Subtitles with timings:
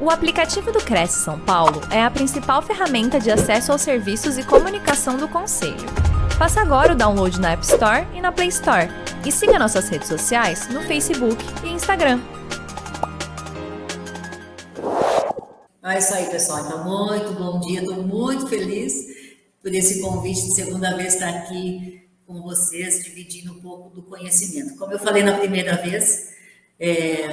[0.00, 4.44] O aplicativo do Cresce São Paulo é a principal ferramenta de acesso aos serviços e
[4.44, 5.74] comunicação do Conselho.
[6.38, 8.88] Faça agora o download na App Store e na Play Store.
[9.26, 12.20] E siga nossas redes sociais no Facebook e Instagram.
[15.82, 16.64] É isso aí, pessoal.
[16.64, 17.80] Então, muito bom dia.
[17.80, 18.94] Estou muito feliz
[19.60, 24.76] por esse convite de segunda vez estar aqui com vocês, dividindo um pouco do conhecimento.
[24.76, 26.28] Como eu falei na primeira vez
[26.78, 27.30] é,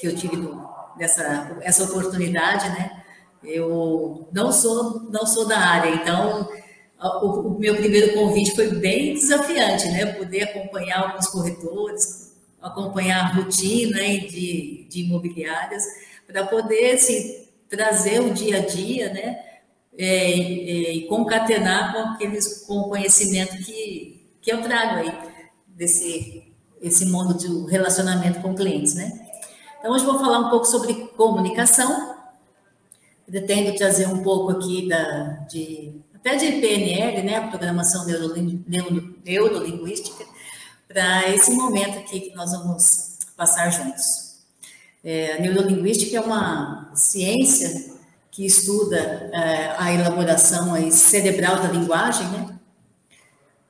[0.00, 0.59] que eu tive dessa
[0.98, 3.02] essa oportunidade, né?
[3.42, 6.48] Eu não sou não sou da área, então
[7.00, 10.06] o, o, meu primeiro convite foi bem desafiante, né?
[10.12, 15.82] Poder acompanhar alguns corretores, acompanhar a rotina de, de imobiliárias,
[16.26, 19.44] para poder assim, trazer o dia a dia, né?
[19.98, 25.12] É, é, e concatenar com aqueles com o conhecimento que, que eu trago aí
[25.68, 29.29] desse esse mundo de relacionamento com clientes, né?
[29.80, 32.14] Então, hoje vou falar um pouco sobre comunicação.
[33.26, 40.26] Pretendo trazer um pouco aqui da, de, até de PNL, né, programação neurolinguística,
[40.86, 44.40] para esse momento aqui que nós vamos passar juntos.
[45.02, 47.94] É, a neurolinguística é uma ciência
[48.30, 52.58] que estuda é, a elaboração aí, cerebral da linguagem, né?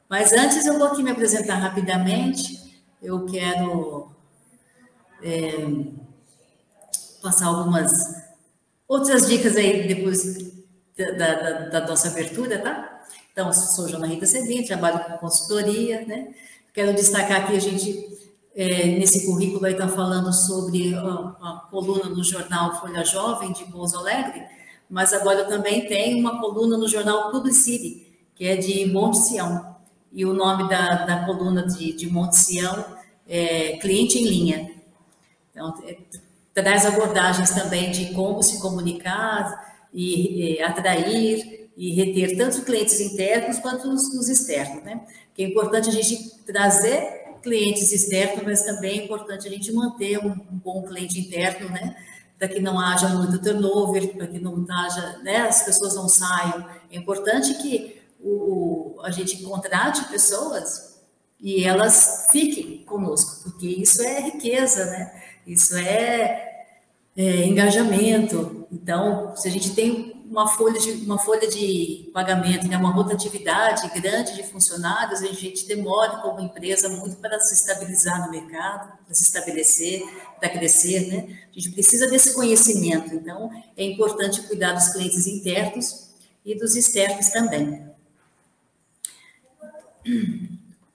[0.09, 2.83] Mas antes eu vou aqui me apresentar rapidamente.
[3.01, 4.11] Eu quero
[5.23, 5.67] é,
[7.21, 7.91] passar algumas
[8.89, 10.53] outras dicas aí depois
[10.97, 13.01] da, da, da nossa abertura, tá?
[13.33, 16.35] Então, sou Joana Rita Sebim, trabalho com consultoria, né?
[16.75, 18.07] Quero destacar aqui a gente,
[18.55, 23.65] é, nesse currículo aí está falando sobre a, a, coluna no jornal Folha Jovem de
[23.65, 24.45] Pouso Alegre,
[24.89, 29.77] mas agora também tem uma coluna no jornal Publicity, que é de Monte Sião.
[30.12, 32.84] E o nome da, da coluna de, de Monte Sião
[33.29, 34.71] é Cliente em Linha.
[35.51, 35.97] Então, é,
[36.62, 43.89] traz abordagens também de como se comunicar e, atrair e reter tanto clientes internos quanto
[43.89, 45.00] os, os externos, né?
[45.34, 50.19] Que é importante a gente trazer clientes externos, mas também é importante a gente manter
[50.19, 51.97] um, um bom cliente interno, né?
[52.38, 55.38] Para que não haja muito turnover, para que não haja, né?
[55.38, 56.66] As pessoas não saiam.
[56.91, 61.00] É importante que o, a gente contrate pessoas
[61.41, 65.22] e elas fiquem conosco, porque isso é riqueza, né?
[65.47, 66.50] Isso é
[67.20, 68.66] é, engajamento.
[68.72, 73.86] Então, se a gente tem uma folha de, uma folha de pagamento, né, uma rotatividade
[74.00, 79.14] grande de funcionários, a gente demora como empresa muito para se estabilizar no mercado, para
[79.14, 80.03] se estabelecer,
[80.38, 81.38] para crescer, né?
[81.54, 83.14] A gente precisa desse conhecimento.
[83.14, 86.08] Então, é importante cuidar dos clientes internos
[86.42, 87.84] e dos externos também.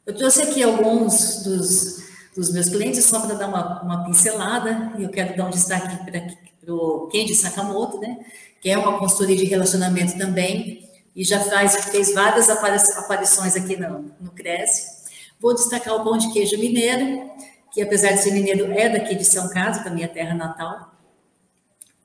[0.07, 2.04] Eu trouxe aqui alguns dos
[2.35, 5.97] dos meus clientes, só para dar uma, uma pincelada, e eu quero dar um destaque
[6.06, 8.18] para o Kenji Sakamoto, né,
[8.59, 14.12] que é uma consultoria de relacionamento também, e já faz, fez várias aparições aqui no,
[14.19, 15.06] no Cresce.
[15.40, 17.31] Vou destacar o pão de queijo mineiro,
[17.72, 20.91] que apesar de ser mineiro, é daqui de São Carlos, da minha terra natal.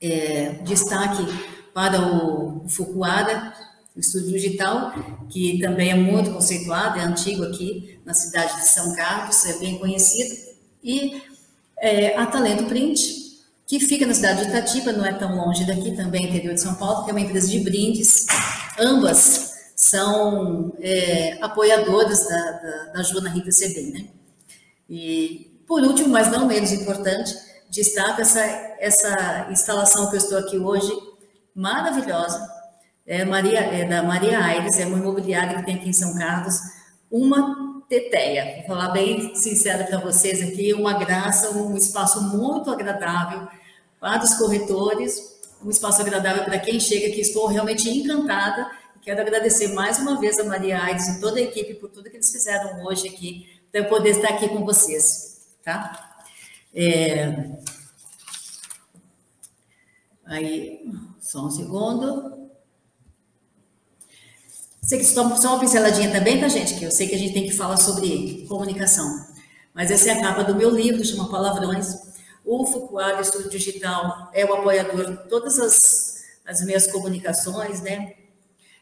[0.01, 1.25] É, destaque
[1.73, 3.53] para o, o Fukuara,
[3.95, 4.93] o Estúdio Digital,
[5.29, 9.77] que também é muito conceituado, é antigo aqui na cidade de São Carlos, é bem
[9.77, 10.35] conhecido,
[10.83, 11.21] e
[11.77, 13.21] é, a Talento Print,
[13.67, 16.75] que fica na cidade de Itatiba, não é tão longe daqui, também interior de São
[16.75, 18.25] Paulo, que é uma empresa de brindes,
[18.79, 24.05] ambas são é, apoiadoras da, da, da Joana Rita CB, né?
[24.89, 27.33] E, por último, mas não menos importante,
[27.69, 28.41] destaca essa,
[28.79, 30.91] essa instalação que eu estou aqui hoje,
[31.55, 32.45] maravilhosa,
[33.05, 36.55] é, Maria, é da Maria Aires, é uma imobiliária que tem aqui em São Carlos,
[37.09, 38.57] uma teteia.
[38.57, 43.47] Vou falar bem sincero para vocês aqui, uma graça, um espaço muito agradável
[43.99, 48.69] para os corretores, um espaço agradável para quem chega, que estou realmente encantada.
[49.01, 52.15] Quero agradecer mais uma vez a Maria Aires e toda a equipe por tudo que
[52.15, 56.23] eles fizeram hoje aqui, para eu poder estar aqui com vocês, tá?
[56.73, 57.49] É...
[60.25, 60.85] Aí,
[61.19, 62.40] só um segundo.
[64.83, 66.77] Sei que só, uma pinceladinha também, tá, gente?
[66.77, 69.25] Que eu sei que a gente tem que falar sobre comunicação.
[69.73, 71.95] Mas essa é a capa do meu livro, chama Palavrões.
[72.43, 78.15] O Fukuara Estúdio Digital é o apoiador de todas as, as minhas comunicações, né?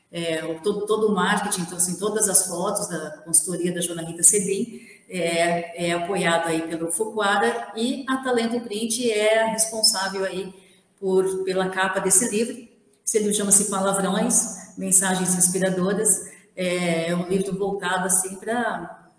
[0.09, 4.23] É, todo, todo o marketing, então, assim, todas as fotos da consultoria da Joana Rita
[4.23, 10.51] Sebim é, é apoiado aí pelo Fukuara e a Talento Print é responsável aí
[10.97, 12.68] por, pela capa desse livro.
[13.09, 16.29] Esse livro chama-se Palavrões, mensagens inspiradoras.
[16.55, 19.09] É um livro voltado assim para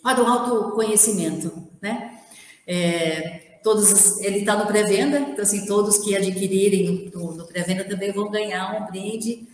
[0.00, 2.20] para o autoconhecimento, né?
[2.64, 8.12] É, todos, ele está no pré-venda, então assim, todos que adquirirem no, no pré-venda também
[8.12, 9.48] vão ganhar um brinde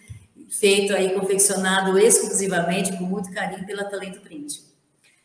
[0.50, 4.62] feito aí, confeccionado exclusivamente, com muito carinho, pela Talento Print.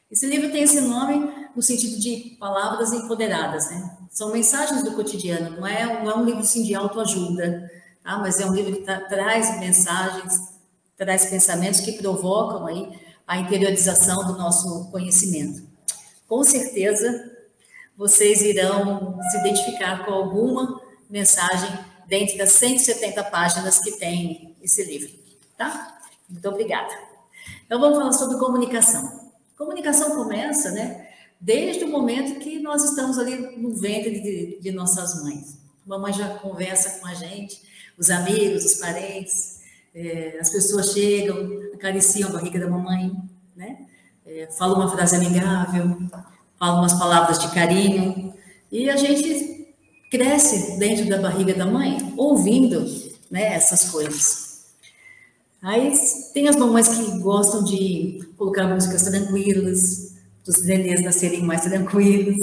[0.09, 3.97] Esse livro tem esse nome no sentido de palavras empoderadas, né?
[4.09, 7.69] São mensagens do cotidiano, não é, não é um livro assim, de autoajuda,
[8.03, 8.17] tá?
[8.17, 10.53] mas é um livro que tá, traz mensagens,
[10.97, 15.63] traz pensamentos que provocam aí a interiorização do nosso conhecimento.
[16.27, 17.31] Com certeza,
[17.95, 21.69] vocês irão se identificar com alguma mensagem
[22.07, 25.11] dentre das 170 páginas que tem esse livro,
[25.57, 25.99] tá?
[26.27, 26.91] Muito obrigada.
[27.65, 29.29] Então, vamos falar sobre comunicação.
[29.57, 31.07] Comunicação começa, né,
[31.39, 35.57] desde o momento que nós estamos ali no ventre de, de nossas mães.
[35.85, 37.61] Mamãe já conversa com a gente,
[37.99, 39.59] os amigos, os parentes,
[39.93, 41.35] é, as pessoas chegam,
[41.73, 43.11] acariciam a barriga da mamãe,
[43.55, 43.85] né?
[44.25, 45.97] É, falam uma frase amigável,
[46.57, 48.33] falam umas palavras de carinho,
[48.71, 49.75] e a gente
[50.09, 52.85] cresce dentro da barriga da mãe, ouvindo
[53.29, 54.49] né, essas coisas.
[55.61, 55.93] Aí
[56.33, 60.13] tem as mamães que gostam de colocar músicas tranquilas,
[60.45, 62.37] dos nenês nascerem mais tranquilos,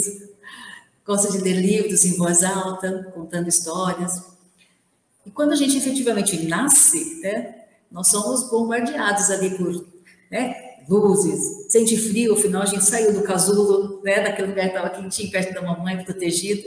[1.04, 4.35] gostam de ler livros em voz alta, contando histórias.
[5.26, 9.84] E quando a gente efetivamente nasce, né, nós somos bombardeados ali por
[10.30, 14.90] né, luzes, sente frio, afinal a gente saiu do casulo, né, daquele lugar que estava
[14.90, 16.62] quentinho, perto da mamãe, protegido.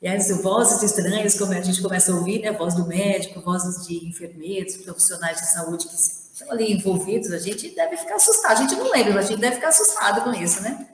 [0.00, 3.86] E aí, vozes estranhas, como a gente começa a ouvir, né, voz do médico, vozes
[3.86, 8.62] de enfermeiros, profissionais de saúde que estão ali envolvidos, a gente deve ficar assustado, a
[8.62, 10.88] gente não lembra, mas a gente deve ficar assustado com isso, né?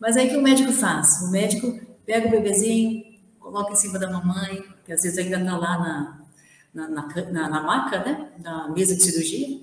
[0.00, 1.20] Mas aí o que o médico faz?
[1.22, 3.04] O médico pega o bebezinho,
[3.38, 5.78] coloca em cima da mamãe, que às vezes ainda está lá
[6.72, 9.60] na, na, na, na, maca, né, na mesa de cirurgia,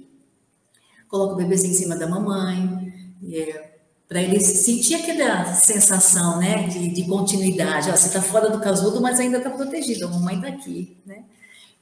[1.07, 2.93] coloca o bebezinho em cima da mamãe,
[3.33, 3.71] é,
[4.07, 7.89] para ele sentir aquela sensação, né, de, de continuidade.
[7.89, 10.05] Ó, você está fora do casulo, mas ainda está protegido.
[10.05, 11.23] A mamãe está aqui, né?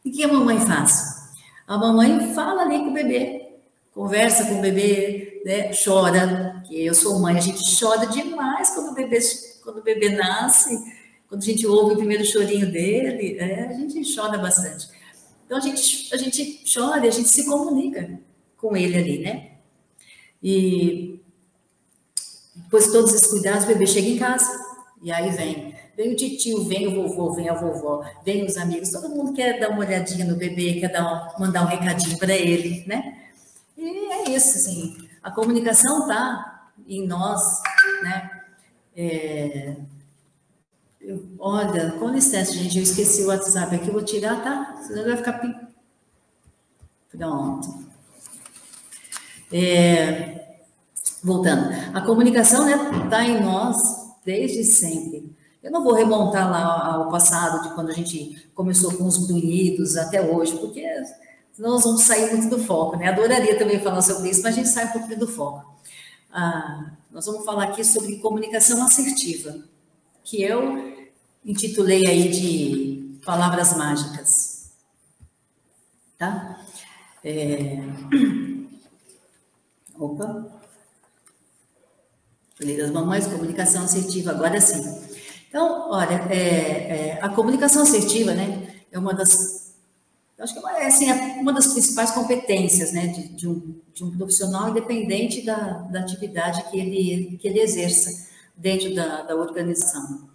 [0.05, 1.33] E o que a mamãe faz?
[1.67, 3.57] A mamãe fala ali com o bebê,
[3.93, 6.63] conversa com o bebê, né, chora.
[6.71, 9.19] Eu sou mãe, a gente chora demais quando o bebê,
[9.61, 10.79] quando o bebê nasce,
[11.33, 14.87] quando a gente ouve o primeiro chorinho dele, é, a gente chora bastante.
[15.43, 18.19] Então a gente, a gente chora, a gente se comunica
[18.55, 19.53] com ele ali, né?
[20.43, 21.19] E
[22.55, 24.47] depois de todos esses cuidados, o bebê chega em casa
[25.01, 25.73] e aí vem.
[25.97, 29.59] Vem o tio, vem o vovô, vem a vovó, vem os amigos, todo mundo quer
[29.59, 33.27] dar uma olhadinha no bebê, quer dar mandar um recadinho para ele, né?
[33.75, 37.41] E é isso, assim, a comunicação tá em nós,
[38.03, 38.29] né?
[38.95, 39.75] É...
[41.03, 44.77] Eu, olha, com licença, gente, eu esqueci o WhatsApp aqui, vou tirar, tá?
[44.87, 45.69] Senão vai ficar...
[47.11, 47.83] Pronto.
[49.51, 50.59] É,
[51.21, 55.35] voltando, a comunicação está né, tá em nós desde sempre.
[55.61, 59.97] Eu não vou remontar lá ao passado, de quando a gente começou com os grunhidos
[59.97, 60.85] até hoje, porque
[61.59, 63.09] nós vamos sair muito do foco, né?
[63.09, 65.73] Adoraria também falar sobre isso, mas a gente sai um pouquinho do foco.
[66.31, 69.55] Ah, nós vamos falar aqui sobre comunicação assertiva,
[70.23, 70.92] que eu
[71.45, 74.71] intitulei aí de palavras mágicas.
[76.17, 76.65] Tá?
[77.23, 77.77] É...
[79.97, 80.45] Opa.
[82.59, 84.81] Lei das Mamães, comunicação assertiva, agora sim.
[85.49, 89.75] Então, olha, é, é, a comunicação assertiva, né, é uma das,
[90.39, 94.03] acho que é é, assim, é uma das principais competências, né, de, de, um, de
[94.03, 100.32] um profissional independente da, da atividade que ele, que ele exerça dentro da, da organização.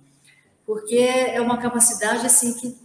[0.69, 2.77] Porque é uma capacidade, assim, que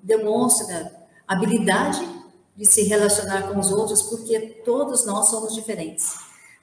[0.00, 0.94] demonstra
[1.26, 2.08] habilidade
[2.56, 6.14] de se relacionar com os outros, porque todos nós somos diferentes.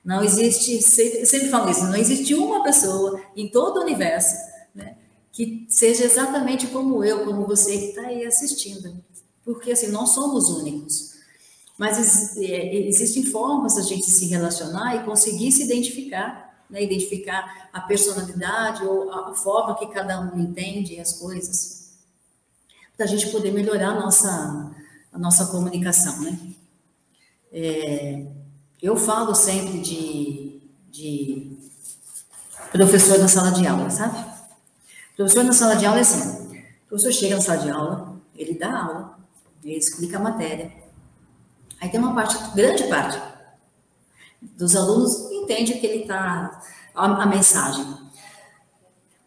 [0.06, 4.34] Não existe, sempre, sempre falo isso, não existe uma pessoa em todo o universo
[4.74, 4.96] né,
[5.34, 9.04] que seja exatamente como eu, como você que está aí assistindo.
[9.44, 11.10] Porque assim, nós somos únicos.
[11.78, 17.82] Mas é, existem formas da gente se relacionar e conseguir se identificar, né, identificar a
[17.82, 21.98] personalidade ou a forma que cada um entende as coisas,
[22.96, 24.72] para a gente poder melhorar a nossa,
[25.12, 26.38] a nossa comunicação, né?
[27.52, 28.26] É,
[28.82, 30.62] eu falo sempre de,
[30.92, 31.58] de
[32.72, 34.24] professor na sala de aula, sabe?
[35.16, 36.48] Professor na sala de aula é assim:
[36.86, 39.20] o professor chega na sala de aula, ele dá aula,
[39.64, 40.72] ele explica a matéria.
[41.82, 43.20] Aí tem uma parte, grande parte,
[44.42, 46.62] dos alunos entende que ele está,
[46.96, 47.86] a, a, mensagem.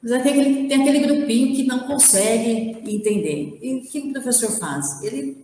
[0.02, 3.58] Mas tem aquele, tem aquele grupinho que não consegue entender.
[3.62, 5.02] E o que o professor faz?
[5.02, 5.42] Ele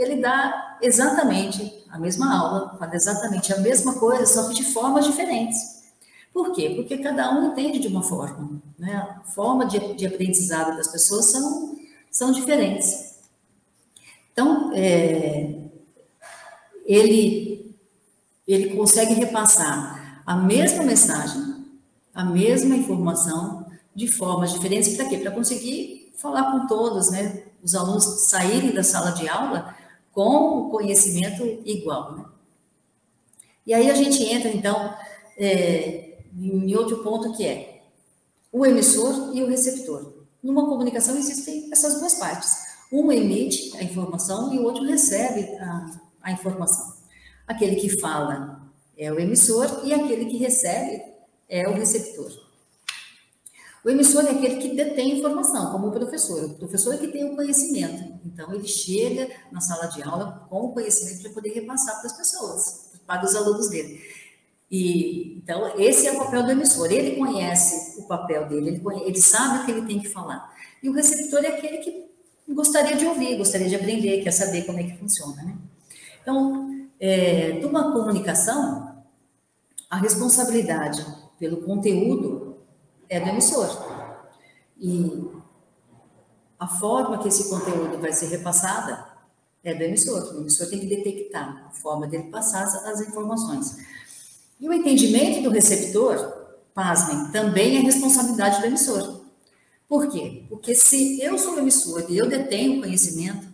[0.00, 5.04] ele dá exatamente a mesma aula, fala exatamente a mesma coisa, só que de formas
[5.04, 5.80] diferentes.
[6.32, 6.70] Por quê?
[6.76, 8.62] Porque cada um entende de uma forma.
[8.78, 8.94] Né?
[8.94, 11.76] A forma de, de aprendizado das pessoas são,
[12.10, 13.16] são diferentes.
[14.32, 15.54] Então, é,
[16.86, 17.49] ele,
[18.52, 21.64] ele consegue repassar a mesma mensagem,
[22.14, 24.96] a mesma informação, de formas diferentes.
[24.96, 25.18] Para quê?
[25.18, 27.44] Para conseguir falar com todos, né?
[27.62, 29.74] Os alunos saírem da sala de aula
[30.12, 32.24] com o conhecimento igual, né?
[33.66, 34.94] E aí a gente entra, então,
[35.36, 37.82] é, em outro ponto que é
[38.52, 40.12] o emissor e o receptor.
[40.42, 42.70] Numa comunicação existem essas duas partes.
[42.92, 46.99] Um emite a informação e o outro recebe a, a informação.
[47.50, 48.62] Aquele que fala
[48.96, 51.02] é o emissor e aquele que recebe
[51.48, 52.30] é o receptor.
[53.84, 56.44] O emissor é aquele que detém informação, como o professor.
[56.44, 58.20] O professor é que tem o conhecimento.
[58.24, 62.16] Então, ele chega na sala de aula com o conhecimento para poder repassar para as
[62.16, 64.00] pessoas, para os alunos dele.
[64.70, 66.92] E, então, esse é o papel do emissor.
[66.92, 70.54] Ele conhece o papel dele, ele, conhece, ele sabe o que ele tem que falar.
[70.80, 72.08] E o receptor é aquele que
[72.48, 75.42] gostaria de ouvir, gostaria de aprender, quer saber como é que funciona.
[75.42, 75.56] Né?
[76.22, 79.02] Então, é, de uma comunicação,
[79.88, 81.04] a responsabilidade
[81.38, 82.58] pelo conteúdo
[83.08, 83.68] é do emissor.
[84.78, 85.26] E
[86.58, 89.08] a forma que esse conteúdo vai ser repassada
[89.64, 90.34] é do emissor.
[90.34, 93.78] O emissor tem que detectar a forma dele passar as, informações.
[94.60, 96.18] E o entendimento do receptor,
[96.74, 99.20] pasmem, também é responsabilidade do emissor.
[99.88, 100.44] Por quê?
[100.48, 103.48] Porque se eu sou emissor e eu detenho conhecimento,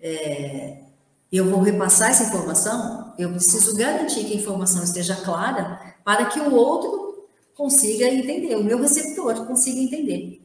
[0.00, 0.81] é,
[1.32, 6.38] eu vou repassar essa informação, eu preciso garantir que a informação esteja clara para que
[6.38, 10.42] o outro consiga entender, o meu receptor consiga entender.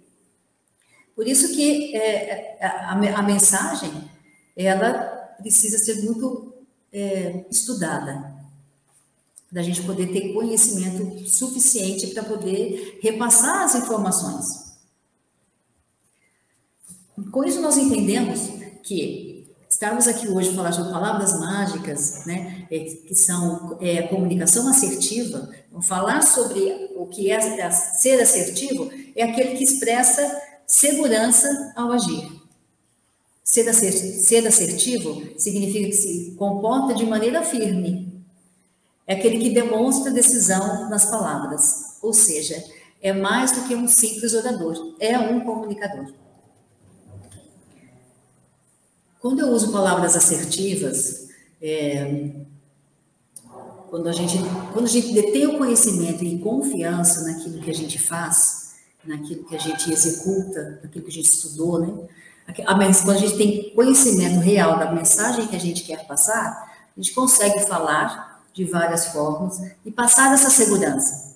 [1.13, 3.91] Por isso que é, a, a, mensagem,
[4.56, 4.94] ela
[5.41, 6.53] precisa ser muito
[6.94, 8.36] é, estudada,
[9.51, 14.77] da gente poder ter conhecimento suficiente para poder repassar as informações.
[17.32, 18.50] Com isso, nós entendemos
[18.84, 19.27] que
[19.70, 25.50] estarmos aqui hoje falar sobre palavras mágicas, né, é, que são é, comunicação assertiva,
[25.82, 32.38] falar sobre o que é, ser assertivo, é aquele que expressa segurança ao agir.
[33.44, 33.68] Ser
[34.48, 38.08] assertivo significa que se comporta de maneira firme,
[39.06, 42.62] é aquele que demonstra decisão nas palavras, ou seja,
[43.02, 46.14] é mais do que um simples orador, é um comunicador.
[49.20, 51.28] Quando eu uso palavras assertivas,
[51.62, 52.32] é,
[53.90, 54.38] quando, a gente,
[54.74, 59.56] quando a gente detém o conhecimento e confiança naquilo que a gente faz, naquilo que
[59.56, 62.08] a gente executa, naquilo que a gente estudou, né?
[63.04, 67.14] Quando a gente tem conhecimento real da mensagem que a gente quer passar, a gente
[67.14, 71.36] consegue falar de várias formas e passar essa segurança.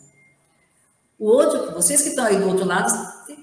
[1.20, 2.92] O outro, vocês que estão aí do outro lado,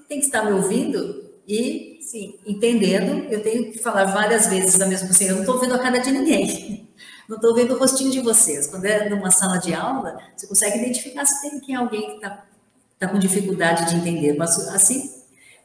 [0.09, 3.27] tem que estar me ouvindo e, sim, entendendo.
[3.31, 5.99] Eu tenho que falar várias vezes da mesma assim, eu não estou vendo a cara
[5.99, 6.89] de ninguém.
[7.29, 8.67] Não estou vendo o rostinho de vocês.
[8.69, 12.45] Quando é numa sala de aula, você consegue identificar se tem quem alguém que está
[12.99, 14.35] tá com dificuldade de entender.
[14.35, 15.13] Mas, assim,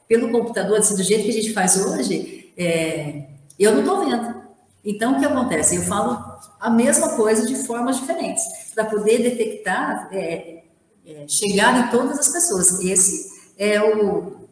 [0.08, 4.44] pelo computador, assim, do jeito que a gente faz hoje, é, eu não estou vendo.
[4.84, 5.78] Então, o que acontece?
[5.78, 6.22] Eu falo
[6.60, 8.44] a mesma coisa de formas diferentes,
[8.76, 10.64] para poder detectar, é,
[11.06, 12.80] é, chegar em todas as pessoas.
[12.82, 14.48] Esse é o,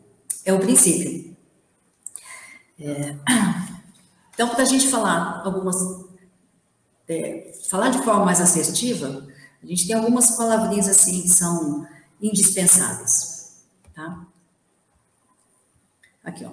[0.46, 1.31] é o princípio.
[2.82, 3.16] É,
[4.34, 5.76] então, para a gente falar algumas.
[7.08, 9.28] É, falar de forma mais assertiva,
[9.62, 11.86] a gente tem algumas palavrinhas assim que são
[12.22, 13.64] indispensáveis.
[13.94, 14.26] Tá?
[16.24, 16.52] Aqui, ó.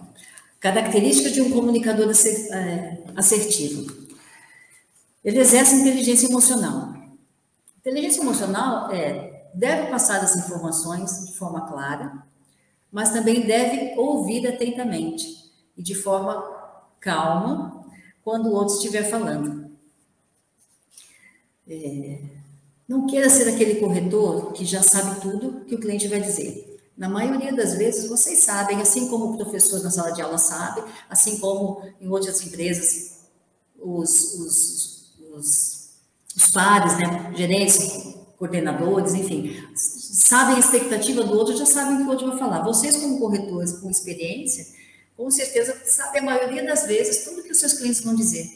[0.61, 4.09] Característica de um comunicador é, assertivo.
[5.25, 6.95] Ele exerce inteligência emocional.
[7.79, 12.23] Inteligência emocional é deve passar as informações de forma clara,
[12.93, 15.38] mas também deve ouvir atentamente
[15.79, 16.43] e de forma
[17.01, 17.87] calma
[18.25, 19.71] quando o outro estiver falando.
[21.67, 22.19] É,
[22.87, 26.67] não queira ser aquele corretor que já sabe tudo que o cliente vai dizer.
[26.97, 30.83] Na maioria das vezes, vocês sabem, assim como o professor na sala de aula sabe,
[31.09, 33.19] assim como em outras empresas,
[33.79, 35.91] os, os, os,
[36.37, 42.05] os pares, né, gerentes, coordenadores, enfim, sabem a expectativa do outro, já sabem o que
[42.05, 42.63] o outro vai falar.
[42.65, 44.67] Vocês, como corretores com experiência,
[45.19, 48.49] com certeza sabem a maioria das vezes tudo que os seus clientes vão dizer.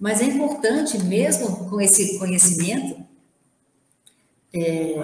[0.00, 3.06] Mas é importante, mesmo com esse conhecimento,
[4.54, 4.94] é,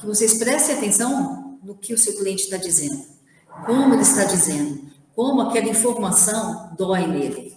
[0.00, 3.04] que vocês prestem atenção no que o seu cliente está dizendo,
[3.66, 7.54] como ele está dizendo, como aquela informação dói nele.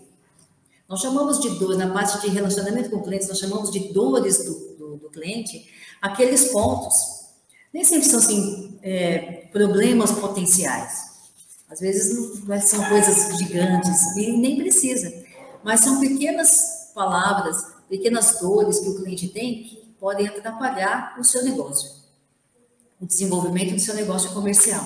[0.88, 4.54] Nós chamamos de dor, na parte de relacionamento com clientes, nós chamamos de dores do,
[4.54, 7.24] do, do, do cliente aqueles pontos.
[7.74, 11.05] Nem sempre são assim, é, problemas potenciais.
[11.70, 15.12] Às vezes não são coisas gigantes e nem precisa,
[15.64, 17.58] mas são pequenas palavras,
[17.90, 21.90] pequenas dores que o cliente tem que podem atrapalhar o seu negócio,
[23.02, 24.86] o desenvolvimento do seu negócio comercial.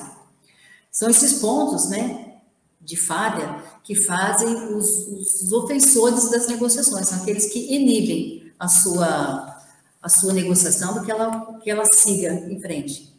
[0.89, 2.38] São esses pontos, né,
[2.79, 9.57] de falha que fazem os, os ofensores das negociações, são aqueles que inibem a sua
[10.01, 13.13] a sua negociação do que ela que ela siga em frente.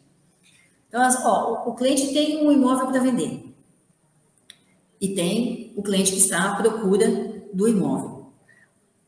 [0.87, 3.50] Então, ó, o cliente tem um imóvel para vender
[5.01, 7.07] e tem o cliente que está à procura
[7.51, 8.31] do imóvel.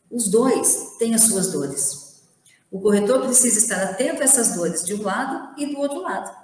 [0.09, 2.23] Os dois têm as suas dores.
[2.71, 6.35] O corretor precisa estar atento a essas dores de um lado e do outro lado,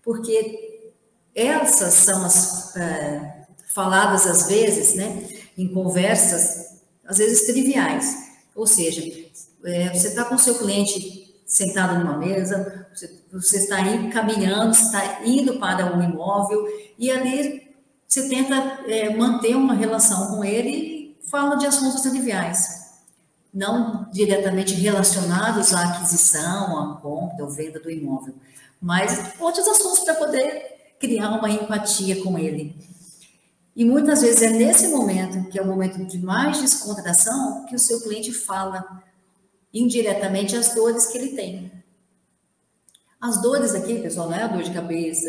[0.00, 0.92] porque
[1.34, 8.30] essas são as é, faladas às vezes, né, em conversas, às vezes triviais.
[8.54, 9.02] Ou seja,
[9.64, 15.24] é, você está com seu cliente sentado numa mesa, você, você está aí caminhando, está
[15.24, 16.64] indo para um imóvel
[16.96, 17.69] e ali
[18.10, 18.56] você tenta
[18.88, 22.80] é, manter uma relação com ele e fala de assuntos triviais
[23.52, 28.34] não diretamente relacionados à aquisição, à compra ou venda do imóvel,
[28.80, 32.74] mas outros assuntos para poder criar uma empatia com ele.
[33.74, 37.78] E muitas vezes é nesse momento, que é o momento de mais descontração, que o
[37.78, 39.02] seu cliente fala
[39.72, 41.72] indiretamente as dores que ele tem.
[43.20, 45.28] As dores aqui, pessoal, não é a dor de cabeça.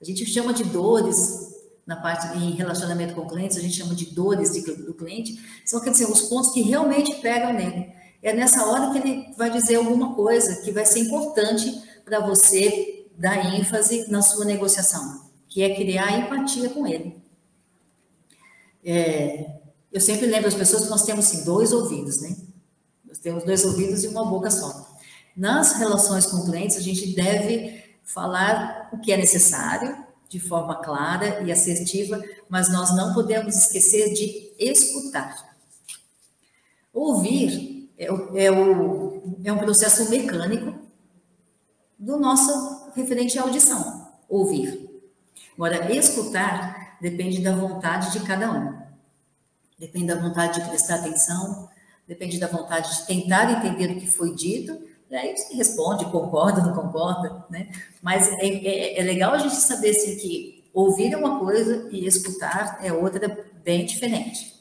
[0.00, 1.43] A gente chama de dores
[1.86, 5.80] na parte em relacionamento com clientes, a gente chama de dores de, do cliente, são
[5.80, 7.92] quer dizer, os pontos que realmente pegam nele.
[8.22, 13.06] É nessa hora que ele vai dizer alguma coisa que vai ser importante para você
[13.16, 17.22] dar ênfase na sua negociação, que é criar empatia com ele.
[18.84, 19.60] É,
[19.92, 22.36] eu sempre lembro as pessoas que nós temos assim, dois ouvidos, né?
[23.06, 24.94] Nós temos dois ouvidos e uma boca só.
[25.36, 30.03] Nas relações com clientes, a gente deve falar o que é necessário,
[30.34, 35.56] de forma clara e assertiva, mas nós não podemos esquecer de escutar.
[36.92, 40.76] Ouvir é, é, o, é um processo mecânico
[41.96, 44.90] do nosso referente à audição, ouvir.
[45.54, 48.76] Agora, escutar depende da vontade de cada um.
[49.78, 51.68] Depende da vontade de prestar atenção,
[52.08, 54.82] depende da vontade de tentar entender o que foi dito
[55.14, 57.70] e aí você responde, concorda, não concorda, né?
[58.02, 62.04] Mas é, é, é legal a gente saber assim, que ouvir é uma coisa e
[62.04, 64.52] escutar é outra bem diferente.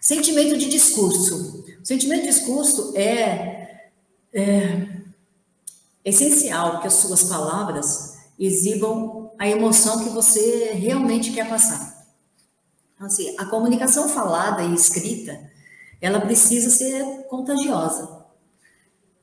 [0.00, 1.64] Sentimento de discurso.
[1.82, 3.90] O sentimento de discurso é,
[4.32, 4.86] é
[6.04, 12.06] essencial que as suas palavras exibam a emoção que você realmente quer passar.
[12.94, 15.50] Então, assim, a comunicação falada e escrita,
[16.00, 18.13] ela precisa ser contagiosa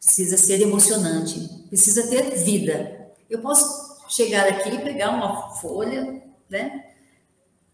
[0.04, 3.12] precisa ser emocionante, precisa ter vida.
[3.30, 6.86] Eu posso chegar aqui, pegar uma folha, né?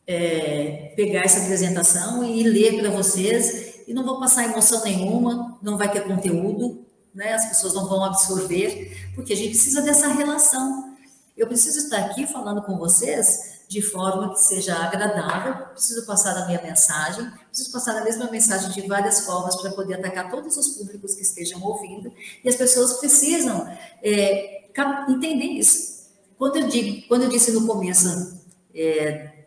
[0.06, 5.78] É, pegar essa apresentação e ler para vocês e não vou passar emoção nenhuma, não
[5.78, 6.86] vai ter conteúdo,
[7.16, 7.34] né?
[7.34, 10.96] As pessoas não vão absorver, porque a gente precisa dessa relação.
[11.36, 16.45] Eu preciso estar aqui falando com vocês de forma que seja agradável, preciso passar a
[16.45, 20.69] minha mensagem, preciso passar a mesma mensagem de várias formas para poder atacar todos os
[20.69, 22.12] públicos que estejam ouvindo,
[22.43, 23.67] e as pessoas precisam
[24.01, 24.69] é,
[25.10, 25.97] entender isso.
[26.38, 28.39] Quando eu, digo, quando eu disse no começo
[28.73, 29.45] é,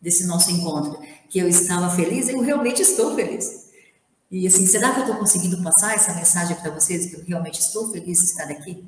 [0.00, 3.70] desse nosso encontro que eu estava feliz, eu realmente estou feliz.
[4.30, 7.60] E assim, será que eu estou conseguindo passar essa mensagem para vocês que eu realmente
[7.60, 8.84] estou feliz de estar aqui?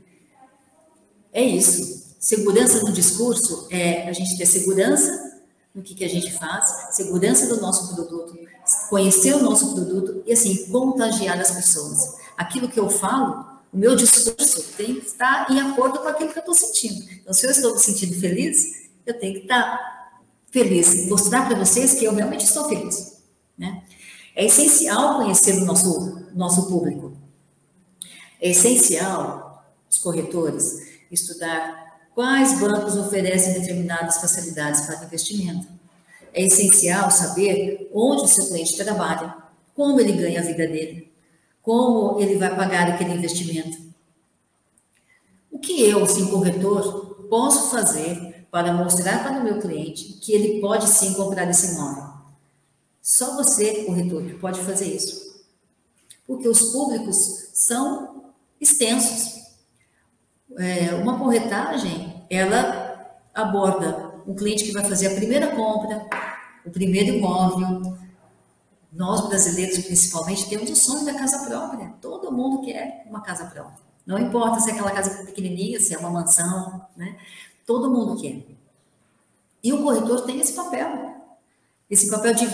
[1.32, 2.11] É isso.
[2.22, 5.42] Segurança no discurso é a gente ter segurança
[5.74, 8.38] no que, que a gente faz, segurança do nosso produto,
[8.88, 12.14] conhecer o nosso produto e, assim, contagiar as pessoas.
[12.36, 16.38] Aquilo que eu falo, o meu discurso tem que estar em acordo com aquilo que
[16.38, 17.04] eu estou sentindo.
[17.10, 21.94] Então, se eu estou me sentindo feliz, eu tenho que estar feliz, mostrar para vocês
[21.94, 23.20] que eu realmente estou feliz.
[23.58, 23.82] Né?
[24.36, 27.16] É essencial conhecer o nosso, nosso público.
[28.40, 31.81] É essencial, os corretores, estudar
[32.14, 35.66] Quais bancos oferecem determinadas facilidades para investimento?
[36.34, 39.34] É essencial saber onde o seu cliente trabalha,
[39.74, 41.10] como ele ganha a vida dele,
[41.62, 43.78] como ele vai pagar aquele investimento.
[45.50, 50.60] O que eu, sim, corretor, posso fazer para mostrar para o meu cliente que ele
[50.60, 52.12] pode sim comprar esse imóvel?
[53.00, 55.42] Só você, corretor, pode fazer isso.
[56.26, 59.31] Porque os públicos são extensos.
[60.58, 66.06] É, uma corretagem, ela aborda um cliente que vai fazer a primeira compra,
[66.64, 67.96] o primeiro imóvel,
[68.92, 71.94] nós brasileiros principalmente temos o sonho da casa própria.
[72.00, 73.78] Todo mundo quer uma casa própria.
[74.04, 77.16] Não importa se é aquela casa pequenininha, se é uma mansão, né?
[77.64, 78.44] Todo mundo quer.
[79.62, 81.16] E o corretor tem esse papel.
[81.88, 82.46] Esse papel de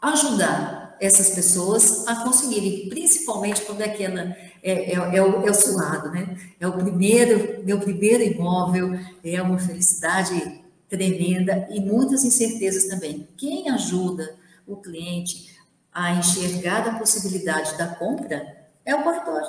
[0.00, 5.54] ajudar essas pessoas a conseguirem, principalmente quando é aquela é, é, é, o, é o
[5.54, 6.36] seu lado, né?
[6.58, 13.28] É o primeiro, meu primeiro imóvel, é uma felicidade tremenda e muitas incertezas também.
[13.36, 15.56] Quem ajuda o cliente
[15.92, 19.42] a enxergar a possibilidade da compra é o corretor.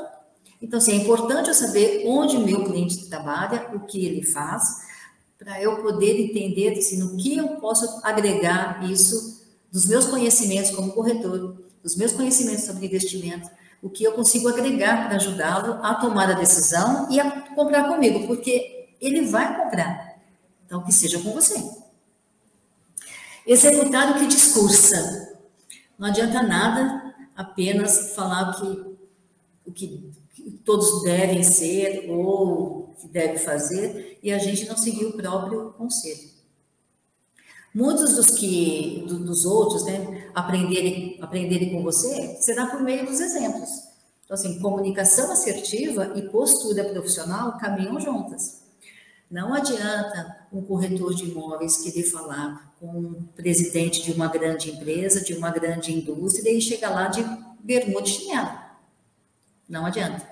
[0.61, 4.63] Então, assim, é importante eu saber onde o meu cliente trabalha, o que ele faz,
[5.37, 9.38] para eu poder entender assim, no que eu posso agregar isso
[9.71, 13.49] dos meus conhecimentos como corretor, dos meus conhecimentos sobre investimento,
[13.81, 18.27] o que eu consigo agregar para ajudá-lo a tomar a decisão e a comprar comigo,
[18.27, 20.19] porque ele vai comprar.
[20.65, 21.55] Então, que seja com você.
[23.47, 25.37] Executar o que discursa.
[25.97, 28.97] Não adianta nada apenas falar o que,
[29.65, 30.13] o que
[30.65, 36.38] todos devem ser ou que deve fazer e a gente não seguir o próprio conselho.
[37.73, 43.69] Muitos dos que dos outros, né, aprenderem aprenderem com você, será por meio dos exemplos.
[44.25, 48.59] Então assim, comunicação assertiva e postura profissional caminham juntas.
[49.29, 55.21] Não adianta um corretor de imóveis querer falar com um presidente de uma grande empresa,
[55.21, 57.23] de uma grande indústria e chegar lá de
[57.59, 58.49] bermuda e chinelo.
[59.67, 60.27] Não adianta.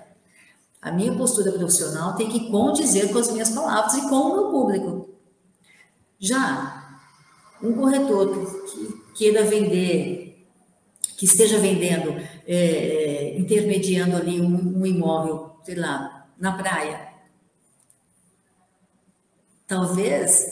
[0.82, 4.50] A minha postura profissional tem que condizer com as minhas palavras e com o meu
[4.50, 5.08] público.
[6.18, 6.77] Já
[7.62, 8.28] um corretor
[8.66, 10.46] que queira vender,
[11.16, 12.10] que esteja vendendo,
[12.46, 17.08] é, é, intermediando ali um, um imóvel, sei lá, na praia,
[19.66, 20.46] talvez,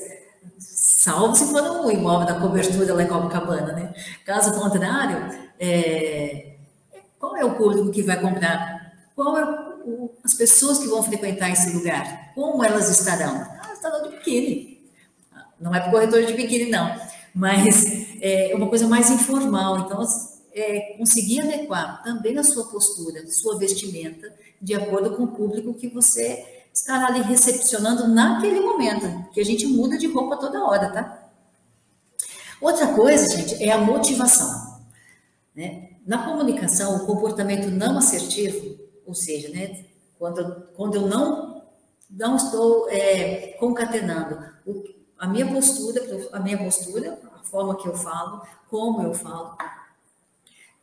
[0.58, 3.94] salvo se for um imóvel da cobertura em Copacabana, né?
[4.24, 6.56] Caso contrário, é,
[7.18, 8.92] qual é o público que vai comprar?
[9.14, 9.44] Qual é
[9.84, 13.36] o, as pessoas que vão frequentar esse lugar, como elas estarão?
[13.60, 14.75] Ah, estarão de biquíni.
[15.60, 16.94] Não é para corretor de biquíni, não,
[17.34, 17.84] mas
[18.20, 19.80] é uma coisa mais informal.
[19.80, 20.04] Então,
[20.52, 25.88] é, conseguir adequar também a sua postura, sua vestimenta, de acordo com o público que
[25.88, 31.30] você estará ali recepcionando naquele momento, que a gente muda de roupa toda hora, tá?
[32.60, 34.78] Outra coisa, gente, é a motivação.
[35.54, 35.90] Né?
[36.06, 39.84] Na comunicação, o comportamento não assertivo ou seja, né,
[40.18, 41.62] quando, quando eu não,
[42.10, 44.82] não estou é, concatenando o,
[45.18, 49.56] a minha postura, a minha postura, a forma que eu falo, como eu falo,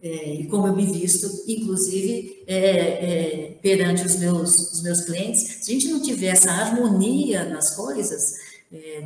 [0.02, 5.60] é, e como eu me visto, inclusive é, é, perante os meus, os meus clientes,
[5.62, 8.36] se a gente não tiver essa harmonia nas coisas,
[8.72, 9.04] é,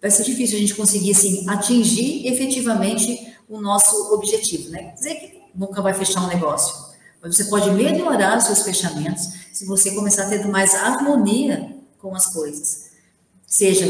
[0.00, 4.82] vai ser difícil a gente conseguir assim, atingir efetivamente o nosso objetivo, né?
[4.82, 9.64] Quer dizer que nunca vai fechar um negócio, você pode melhorar os seus fechamentos se
[9.64, 12.90] você começar a ter mais harmonia com as coisas.
[13.46, 13.86] Seja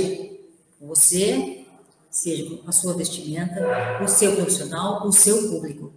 [0.83, 1.65] você,
[2.11, 5.93] seja a sua vestimenta, o seu profissional, o seu público.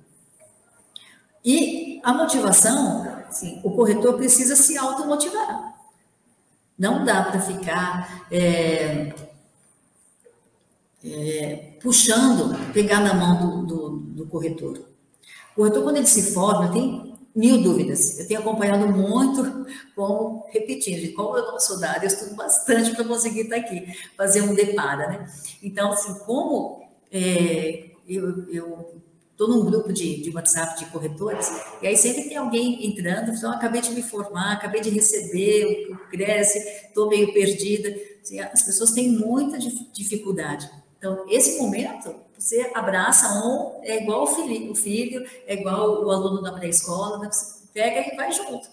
[1.44, 3.26] E a motivação,
[3.64, 5.74] o corretor precisa se automotivar.
[6.78, 9.14] Não dá para ficar é,
[11.04, 14.78] é, puxando, pegar na mão do, do, do corretor.
[15.54, 18.18] O corretor, quando ele se forma, tem mil dúvidas.
[18.20, 22.96] Eu tenho acompanhado muito como, repetindo, como eu não sou da área, eu estudo bastante
[22.96, 25.32] para conseguir estar aqui, fazer um depara, né?
[25.62, 31.98] Então, assim, como é, eu estou num grupo de, de WhatsApp de corretores, e aí
[31.98, 37.10] sempre tem alguém entrando, então, acabei de me formar, acabei de receber o Cresce, estou
[37.10, 37.94] meio perdida.
[38.22, 39.60] Assim, as pessoas têm muita
[39.94, 40.70] dificuldade.
[40.98, 42.16] Então, esse momento
[42.46, 47.18] você abraça um, é igual o filho, o filho é igual o aluno da pré-escola,
[47.18, 47.32] né?
[47.32, 48.70] você pega e vai junto.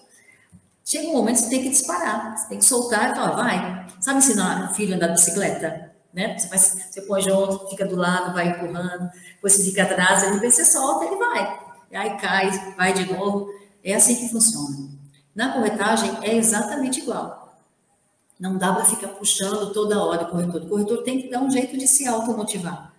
[0.85, 3.87] Chega um momento que você tem que disparar, você tem que soltar e falar, vai.
[3.99, 5.91] Sabe ensinar o filho a andar de bicicleta?
[6.13, 6.37] Né?
[6.37, 10.63] Você, você põe junto, fica do lado, vai empurrando, depois você fica atrás, ele você
[10.63, 11.59] solta, ele vai.
[11.93, 13.49] Aí cai, vai de novo.
[13.83, 14.87] É assim que funciona.
[15.35, 17.57] Na corretagem é exatamente igual.
[18.39, 20.61] Não dá para ficar puxando toda hora o corretor.
[20.61, 22.92] O corretor tem que dar um jeito de se automotivar.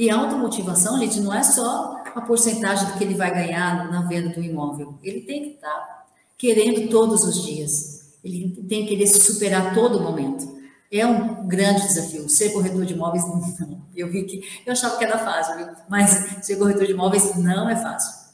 [0.00, 4.30] E automotivação, gente, não é só a porcentagem do que ele vai ganhar na venda
[4.30, 4.98] do imóvel.
[5.02, 6.06] Ele tem que estar tá
[6.38, 8.16] querendo todos os dias.
[8.24, 10.58] Ele tem que querer se superar todo momento.
[10.90, 12.30] É um grande desafio.
[12.30, 13.82] Ser corretor de imóveis, não.
[13.94, 15.66] Eu vi que eu achava que era fácil, viu?
[15.86, 18.30] mas ser corretor de imóveis não é fácil.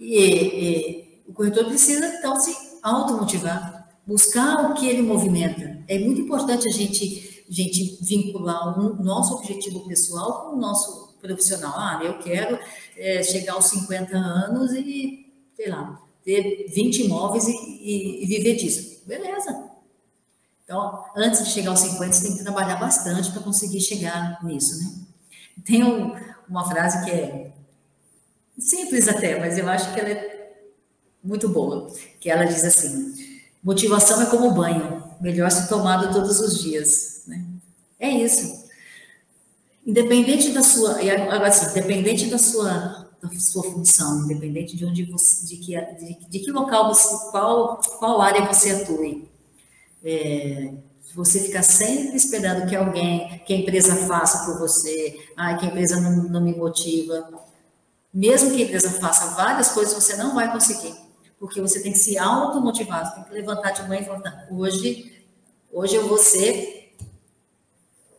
[0.00, 5.78] E, e o corretor precisa, então, se automotivar, buscar o que ele movimenta.
[5.86, 11.74] É muito importante a gente gente vincular o nosso objetivo pessoal com o nosso profissional.
[11.76, 12.58] Ah, eu quero
[12.96, 18.56] é, chegar aos 50 anos e, sei lá, ter 20 imóveis e, e, e viver
[18.56, 19.02] disso.
[19.06, 19.68] Beleza.
[20.64, 24.78] Então, antes de chegar aos 50, você tem que trabalhar bastante para conseguir chegar nisso,
[24.78, 25.06] né?
[25.64, 26.14] Tem um,
[26.48, 27.52] uma frase que é
[28.58, 30.62] simples até, mas eu acho que ela é
[31.24, 33.14] muito boa, que ela diz assim:
[33.62, 37.44] motivação é como banho, melhor se tomado todos os dias, né?
[37.98, 38.66] É isso.
[39.86, 45.44] Independente da sua, agora assim, independente da sua da sua função, independente de onde você,
[45.44, 49.28] de que, de, de que local você, qual, qual área você atue.
[50.04, 50.72] É,
[51.14, 55.68] você ficar sempre esperando que alguém, que a empresa faça por você, ah, que a
[55.68, 57.28] empresa não, não me motiva.
[58.14, 60.94] Mesmo que a empresa faça várias coisas, você não vai conseguir,
[61.38, 65.22] porque você tem que se automotivar, você tem que levantar de manhã e falar, hoje,
[65.72, 66.94] hoje eu vou ser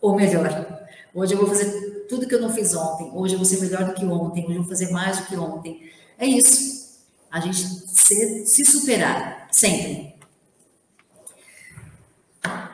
[0.02, 0.88] o melhor.
[1.14, 3.12] Hoje eu vou fazer tudo que eu não fiz ontem.
[3.14, 4.46] Hoje eu vou ser melhor do que ontem.
[4.46, 5.92] Hoje eu vou fazer mais do que ontem.
[6.18, 7.00] É isso.
[7.30, 10.16] A gente se, se superar, sempre.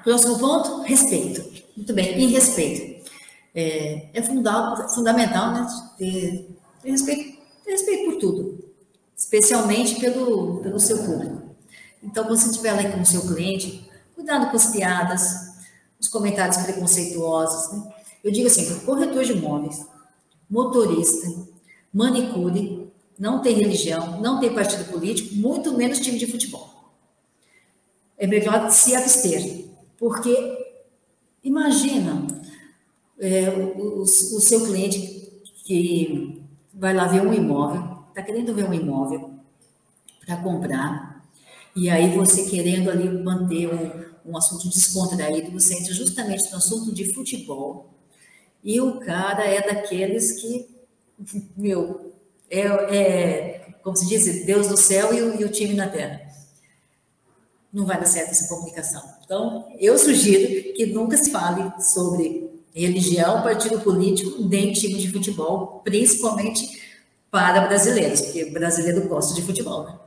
[0.03, 1.43] Próximo ponto, respeito.
[1.75, 2.95] Muito bem, em respeito.
[3.53, 6.49] É, é fundamental, fundamental né, ter,
[6.81, 8.64] ter, respeito, ter respeito por tudo,
[9.15, 11.55] especialmente pelo, pelo seu público.
[12.03, 15.55] Então, quando você estiver lá com o seu cliente, cuidado com as piadas,
[15.99, 17.73] os comentários preconceituosos.
[17.73, 17.93] Né?
[18.23, 19.85] Eu digo assim, corretor de imóveis,
[20.49, 21.27] motorista,
[21.93, 26.69] manicure, não tem religião, não tem partido político, muito menos time de futebol.
[28.17, 29.65] É melhor se abster.
[29.97, 30.35] Porque
[31.43, 32.27] imagina
[33.19, 36.41] é, o, o, seu cliente que
[36.73, 39.31] vai lá ver um imóvel, está querendo ver um imóvel
[40.25, 41.21] para comprar,
[41.75, 46.93] e aí você querendo ali manter um, um assunto descontraído, você entra justamente no assunto
[46.93, 47.93] de futebol,
[48.63, 50.65] e o cara é daqueles que,
[51.57, 52.13] meu,
[52.49, 56.21] é, é como se diz, Deus no céu e o, e o time na terra
[57.71, 59.03] não vai dar certo essa comunicação.
[59.25, 65.81] Então, eu sugiro que nunca se fale sobre religião, partido político, nem time de futebol,
[65.83, 66.84] principalmente
[67.35, 69.99] para brasileiros, porque brasileiro gosta de futebol, né?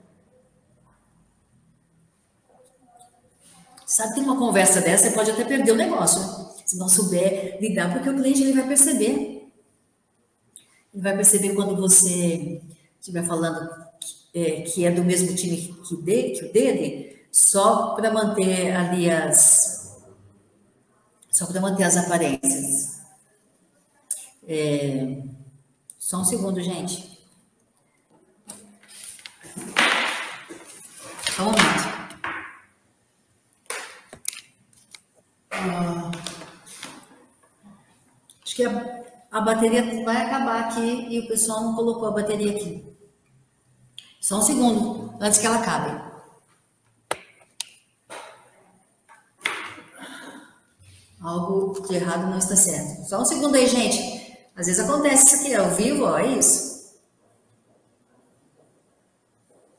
[3.84, 6.54] Sabe que numa conversa dessa você pode até perder o negócio, né?
[6.64, 9.46] se não souber lidar, porque o cliente ele vai perceber.
[10.94, 12.62] Ele vai perceber quando você
[12.98, 13.68] estiver falando
[14.32, 19.10] é, que é do mesmo time que, de, que o dele, só para manter ali
[19.10, 19.98] as
[21.30, 23.02] só para manter as aparências.
[24.46, 25.18] É,
[25.98, 27.17] só um segundo, gente.
[31.38, 31.88] Só um momento.
[35.52, 36.10] Ah,
[38.44, 42.50] acho que a, a bateria vai acabar aqui e o pessoal não colocou a bateria
[42.50, 42.84] aqui.
[44.20, 46.08] Só um segundo, antes que ela acabe.
[51.20, 53.08] algo de errado não está certo.
[53.08, 54.36] Só um segundo aí, gente.
[54.56, 56.68] Às vezes acontece isso aqui, ao vivo, ó, é isso.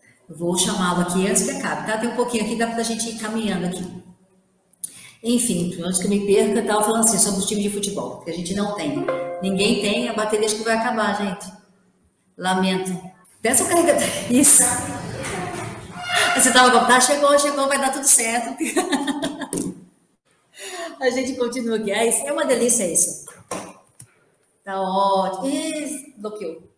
[0.01, 1.97] Eu vou chamá-lo aqui antes que acabe, tá?
[1.97, 4.03] Tem um pouquinho aqui, dá pra gente ir caminhando aqui.
[5.23, 8.31] Enfim, antes que eu me perca, estava falando assim sobre os times de futebol, que
[8.31, 9.05] a gente não tem.
[9.41, 11.51] Ninguém tem, a bateria acho que vai acabar, gente.
[12.37, 12.97] Lamento.
[13.41, 14.07] Desce o carregador.
[14.29, 14.63] Isso.
[16.35, 18.55] Você tava com, tá, chegou, chegou, vai dar tudo certo.
[21.01, 21.91] A gente continua aqui.
[21.91, 23.25] É, é uma delícia isso.
[24.63, 25.47] Tá ótimo.
[25.47, 26.68] Ih, bloqueou.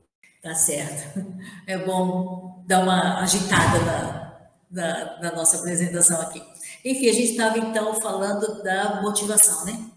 [0.41, 1.23] Tá certo.
[1.67, 4.39] É bom dar uma agitada na,
[4.71, 6.41] na, na nossa apresentação aqui.
[6.83, 9.91] Enfim, a gente estava então falando da motivação, né?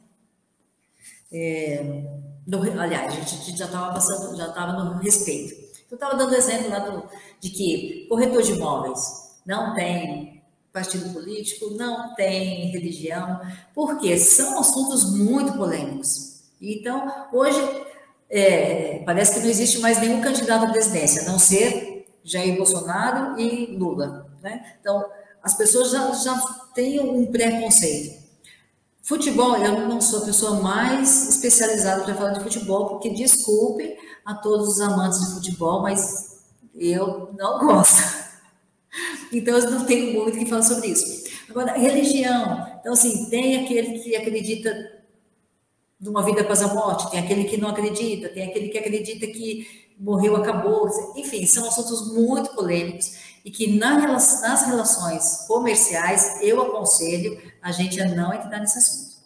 [1.33, 1.83] É,
[2.79, 5.55] aliás, a gente já estava passando, já estava no respeito.
[5.91, 7.09] Eu estava dando exemplo lá do,
[7.41, 13.41] de que corretor de imóveis não tem partido político, não tem religião,
[13.73, 16.43] porque são assuntos muito polêmicos.
[16.61, 17.61] Então, hoje,
[18.37, 23.39] é, parece que não existe mais nenhum candidato à presidência, a não ser Jair Bolsonaro
[23.39, 24.27] e Lula.
[24.43, 24.75] Né?
[24.81, 25.05] Então,
[25.41, 26.37] as pessoas já, já
[26.75, 28.25] têm um preconceito.
[29.03, 34.35] Futebol, eu não sou a pessoa mais especializada para falar de futebol, porque desculpe a
[34.35, 36.41] todos os amantes de futebol, mas
[36.75, 38.03] eu não gosto.
[39.33, 41.23] Então, eu não tenho muito que falar sobre isso.
[41.49, 42.67] Agora, religião.
[42.81, 44.94] Então, assim, tem aquele que acredita
[46.01, 49.93] numa vida após a morte, tem aquele que não acredita, tem aquele que acredita que
[49.99, 50.89] morreu, acabou.
[51.17, 53.13] Enfim, são assuntos muito polêmicos
[53.45, 59.17] e que nas relações comerciais eu aconselho a gente a não entrar nesse assunto,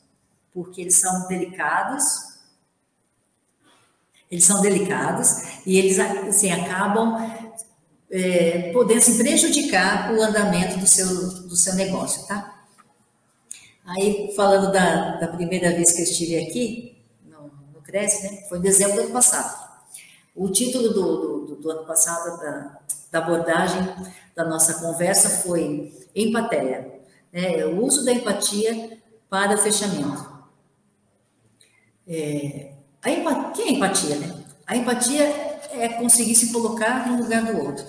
[0.52, 2.28] porque eles são delicados
[4.30, 7.16] Eles são delicados e eles assim, acabam
[8.10, 11.06] é, podendo assim, prejudicar o andamento do seu,
[11.48, 12.57] do seu negócio, tá?
[13.88, 18.42] Aí, falando da, da primeira vez que eu estive aqui, no, no Cresce, né?
[18.46, 19.66] Foi em dezembro do ano passado.
[20.36, 22.78] O título do, do, do ano passado, da,
[23.10, 23.80] da abordagem
[24.36, 27.00] da nossa conversa foi empatia,
[27.32, 27.64] né?
[27.64, 28.98] o uso da empatia
[29.30, 30.36] para fechamento.
[32.06, 34.44] É, a empatia, que é empatia, né?
[34.66, 35.24] A empatia
[35.70, 37.86] é conseguir se colocar no lugar do outro.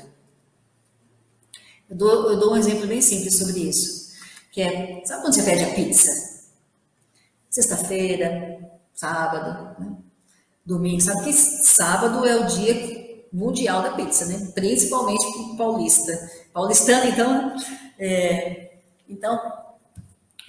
[1.90, 3.99] Eu dou, eu dou um exemplo bem simples sobre isso,
[4.60, 6.12] que é, sabe quando você pede a pizza?
[7.50, 8.60] Sexta-feira,
[8.94, 9.96] sábado, né?
[10.66, 14.52] domingo, sabe que sábado é o dia mundial da pizza, né?
[14.54, 16.32] Principalmente para o paulista.
[16.52, 17.56] Paulistano, então,
[17.98, 19.40] é, então,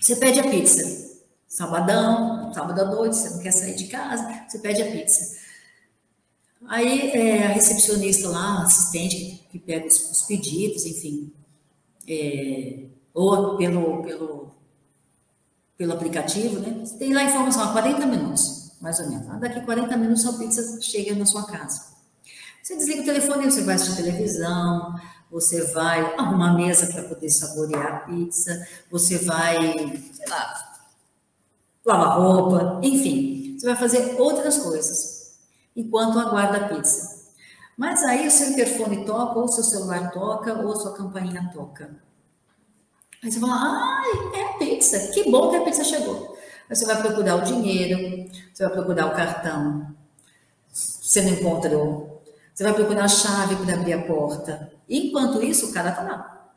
[0.00, 1.08] você pede a pizza.
[1.46, 5.38] Sabadão, sábado à noite, você não quer sair de casa, você pede a pizza.
[6.66, 11.32] Aí é, a recepcionista lá, assistente que pega os, os pedidos, enfim,
[12.08, 14.54] é, ou pelo, pelo,
[15.76, 16.84] pelo aplicativo, né?
[16.98, 19.28] Tem lá a informação, há 40 minutos, mais ou menos.
[19.28, 21.90] Ah, daqui 40 minutos a pizza chega na sua casa.
[22.62, 24.94] Você desliga o telefone, você vai assistir televisão,
[25.30, 29.56] você vai arrumar mesa para poder saborear a pizza, você vai,
[30.12, 30.70] sei lá,
[31.84, 35.38] lavar roupa, enfim, você vai fazer outras coisas
[35.74, 37.20] enquanto aguarda a pizza.
[37.76, 41.50] Mas aí o seu interfone toca, ou o seu celular toca, ou a sua campainha
[41.52, 41.90] toca.
[43.22, 46.38] Aí você fala, ai, é a pizza, que bom que a pizza chegou.
[46.68, 49.94] Aí você vai procurar o dinheiro, você vai procurar o cartão,
[50.72, 52.22] você não encontrou.
[52.54, 54.72] Você vai procurar a chave para abrir a porta.
[54.88, 56.52] Enquanto isso, o cara está lá.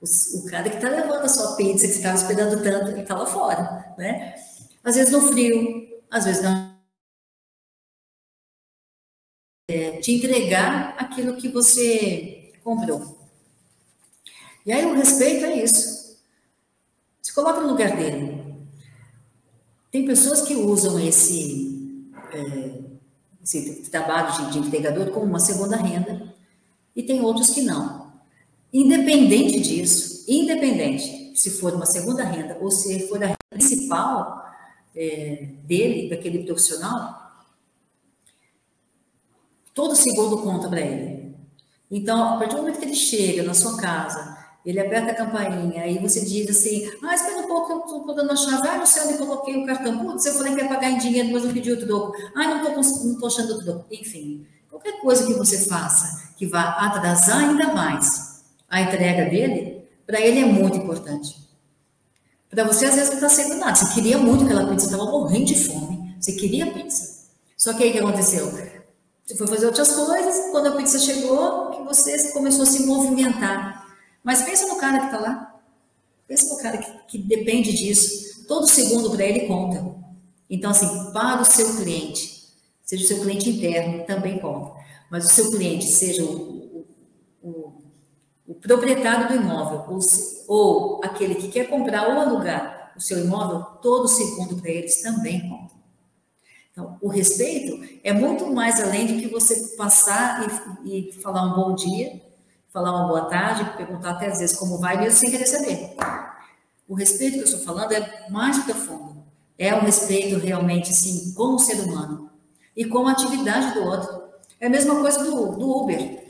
[0.00, 0.04] O,
[0.38, 3.16] o, cara que está levando a sua pizza, que você estava esperando tanto, ele está
[3.16, 4.34] lá fora, né?
[4.84, 6.76] Às vezes no frio, às vezes não.
[9.68, 13.15] É, te entregar aquilo que você comprou.
[14.66, 16.18] E aí o respeito é isso.
[17.22, 18.44] Se coloca no lugar dele.
[19.92, 22.80] Tem pessoas que usam esse, é,
[23.42, 26.34] esse trabalho de, de entregador como uma segunda renda
[26.94, 28.12] e tem outros que não.
[28.72, 34.44] Independente disso, independente se for uma segunda renda ou se for a renda principal
[34.94, 37.44] é, dele, daquele profissional,
[39.72, 41.36] todo segundo conta para ele.
[41.90, 44.35] Então, a partir do momento que ele chega na sua casa,
[44.66, 48.32] ele aperta a campainha, aí você diz assim, ah, espera um pouco, eu estou dando
[48.32, 50.90] a chave, ah, não sei onde coloquei o cartão, putz, eu falei que ia pagar
[50.90, 54.44] em dinheiro, mas não pedi o troco, ah, não estou não achando o troco, enfim,
[54.68, 60.40] qualquer coisa que você faça que vá atrasar ainda mais a entrega dele, para ele
[60.40, 61.46] é muito importante.
[62.50, 63.74] Para você, às vezes, não está sendo nada.
[63.74, 66.16] Você queria muito aquela pizza, estava morrendo de fome.
[66.20, 67.26] Você queria pizza.
[67.56, 68.50] Só que aí o que aconteceu?
[69.24, 73.85] Você foi fazer outras coisas, quando a pizza chegou, que você começou a se movimentar.
[74.26, 75.60] Mas pensa no cara que está lá.
[76.26, 78.44] Pensa no cara que, que depende disso.
[78.48, 79.94] Todo segundo para ele conta.
[80.50, 84.74] Então, assim, para o seu cliente, seja o seu cliente interno, também conta.
[85.08, 86.84] Mas o seu cliente, seja o,
[87.40, 87.86] o, o
[88.48, 90.00] o proprietário do imóvel ou,
[90.46, 95.48] ou aquele que quer comprar ou alugar o seu imóvel, todo segundo para eles também
[95.48, 95.74] conta.
[96.70, 100.46] Então, o respeito é muito mais além do que você passar
[100.84, 102.20] e, e falar um bom dia,
[102.76, 105.96] falar uma boa tarde, perguntar até às vezes como vai, mesmo sem querer saber.
[106.86, 109.24] O respeito que eu estou falando é mais profundo.
[109.58, 112.30] É um respeito realmente, assim, com o ser humano
[112.76, 114.24] e com a atividade do outro.
[114.60, 116.22] É a mesma coisa do, do Uber.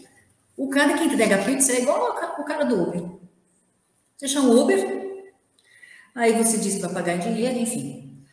[0.56, 3.04] O cara que entrega pizza é igual o cara do Uber.
[4.16, 5.24] Você chama o Uber,
[6.14, 8.24] aí você diz vai pagar dinheiro, enfim.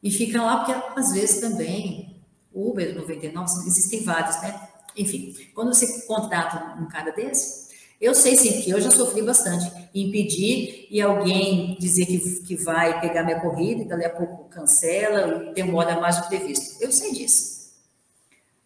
[0.00, 2.22] E fica lá, porque às vezes também,
[2.54, 4.67] Uber 99, existem vários, né?
[4.96, 7.68] Enfim, quando você contrata um cara desse,
[8.00, 12.56] eu sei sim que eu já sofri bastante em pedir e alguém dizer que, que
[12.56, 16.82] vai pegar minha corrida e dali a pouco cancela demora mais do que previsto.
[16.82, 17.72] Eu sei disso.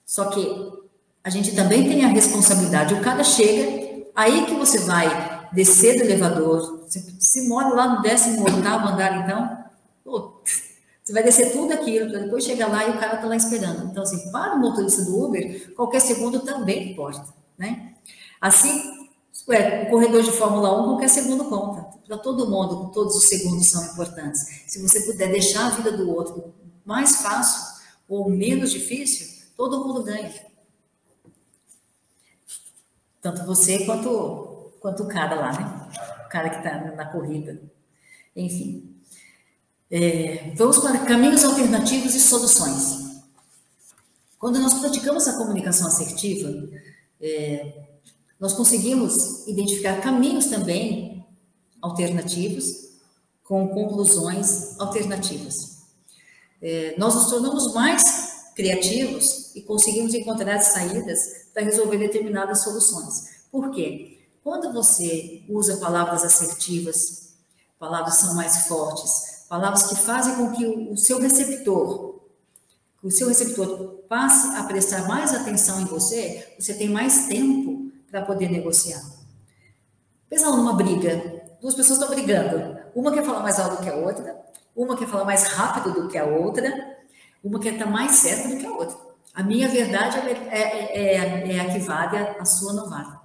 [0.04, 0.82] Só que
[1.24, 2.94] a gente também tem a responsabilidade.
[2.94, 6.84] O cara chega, aí que você vai descer do elevador,
[7.18, 9.64] se, mora lá no 18 andar, então,
[10.04, 10.42] pô,
[11.02, 13.90] você vai descer tudo aquilo, para depois chegar lá e o cara está lá esperando.
[13.90, 17.94] Então, assim, para o motorista do Uber, qualquer segundo também importa, né?
[18.40, 19.02] Assim,
[19.50, 21.82] é, o corredor de Fórmula 1, qualquer segundo conta.
[22.06, 24.64] Para todo mundo, todos os segundos são importantes.
[24.66, 30.04] Se você puder deixar a vida do outro mais fácil ou menos difícil, todo mundo
[30.04, 30.32] ganha.
[33.20, 35.88] Tanto você quanto, quanto o cara lá, né?
[36.26, 37.60] O cara que está na corrida.
[38.36, 38.91] Enfim.
[39.94, 43.20] É, vamos para caminhos alternativos e soluções.
[44.38, 46.66] Quando nós praticamos a comunicação assertiva,
[47.20, 47.74] é,
[48.40, 51.26] nós conseguimos identificar caminhos também
[51.82, 52.88] alternativos
[53.44, 55.82] com conclusões alternativas.
[56.62, 63.44] É, nós nos tornamos mais criativos e conseguimos encontrar saídas para resolver determinadas soluções.
[63.50, 64.20] Por quê?
[64.42, 67.34] Quando você usa palavras assertivas,
[67.78, 72.22] palavras são mais fortes, palavras que fazem com que o seu receptor,
[73.02, 78.22] o seu receptor passe a prestar mais atenção em você, você tem mais tempo para
[78.22, 79.02] poder negociar.
[80.26, 84.42] Pensa numa briga, duas pessoas estão brigando, uma quer falar mais alto que a outra,
[84.74, 86.96] uma quer falar mais rápido do que a outra,
[87.44, 88.96] uma quer estar mais certa do que a outra.
[89.34, 93.21] A minha verdade é, é, é, é a que vale, a sua não vale.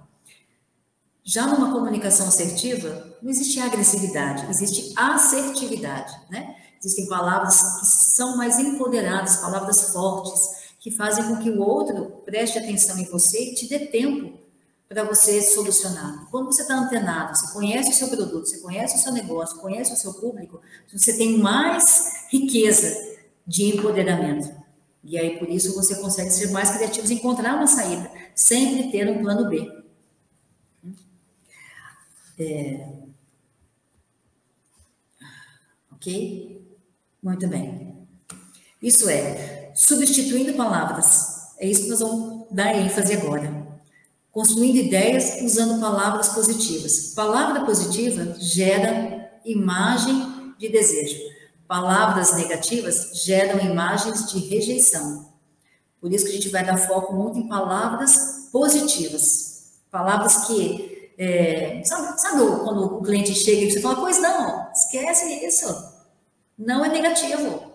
[1.28, 6.56] Já numa comunicação assertiva, não existe agressividade, existe assertividade, né?
[6.82, 10.40] Existem palavras que são mais empoderadas, palavras fortes,
[10.80, 14.38] que fazem com que o outro preste atenção em você e te dê tempo
[14.88, 16.26] para você solucionar.
[16.30, 19.92] Quando você está antenado, você conhece o seu produto, você conhece o seu negócio, conhece
[19.92, 22.90] o seu público, você tem mais riqueza
[23.46, 24.50] de empoderamento.
[25.04, 29.10] E aí, por isso, você consegue ser mais criativo e encontrar uma saída, sempre ter
[29.10, 29.77] um plano B.
[32.38, 32.88] É...
[35.92, 36.78] Ok?
[37.22, 38.06] Muito bem.
[38.80, 41.54] Isso é, substituindo palavras.
[41.58, 43.68] É isso que nós vamos dar ênfase agora
[44.38, 47.12] construindo ideias usando palavras positivas.
[47.12, 51.16] Palavra positiva gera imagem de desejo.
[51.66, 55.32] Palavras negativas geram imagens de rejeição.
[56.00, 59.80] Por isso que a gente vai dar foco muito em palavras positivas.
[59.90, 60.87] Palavras que.
[61.18, 65.66] É, sabe, sabe, quando o cliente chega e você fala, pois não, esquece isso.
[66.56, 67.72] Não é negativo.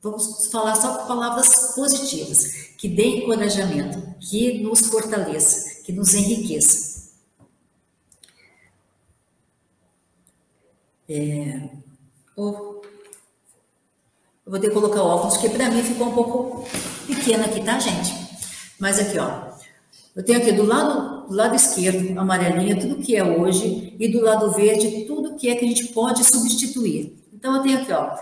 [0.00, 2.44] Vamos falar só palavras positivas,
[2.78, 7.12] que deem encorajamento, que nos fortaleça que nos enriqueça.
[11.08, 11.68] É,
[12.36, 12.80] oh,
[14.46, 16.68] eu vou ter que colocar óculos, porque para mim ficou um pouco
[17.06, 18.12] pequeno aqui, tá, gente?
[18.78, 19.51] Mas aqui, ó.
[20.14, 24.20] Eu tenho aqui do lado, do lado esquerdo, amarelinha, tudo que é hoje, e do
[24.20, 27.18] lado verde, tudo que é que a gente pode substituir.
[27.32, 28.14] Então, eu tenho aqui, ó,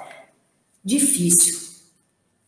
[0.84, 1.58] difícil.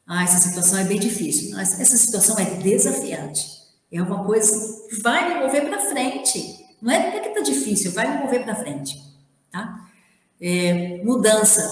[0.06, 1.58] Ah, essa situação é bem difícil.
[1.58, 3.46] Essa situação é desafiante.
[3.90, 6.62] É uma coisa que vai me mover para frente.
[6.80, 9.00] Não é porque está difícil, vai me mover para frente.
[9.50, 9.88] Tá?
[10.40, 11.62] É, mudança.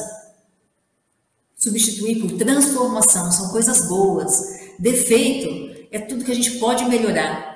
[1.56, 4.60] Substituir por transformação são coisas boas.
[4.78, 7.49] Defeito é tudo que a gente pode melhorar.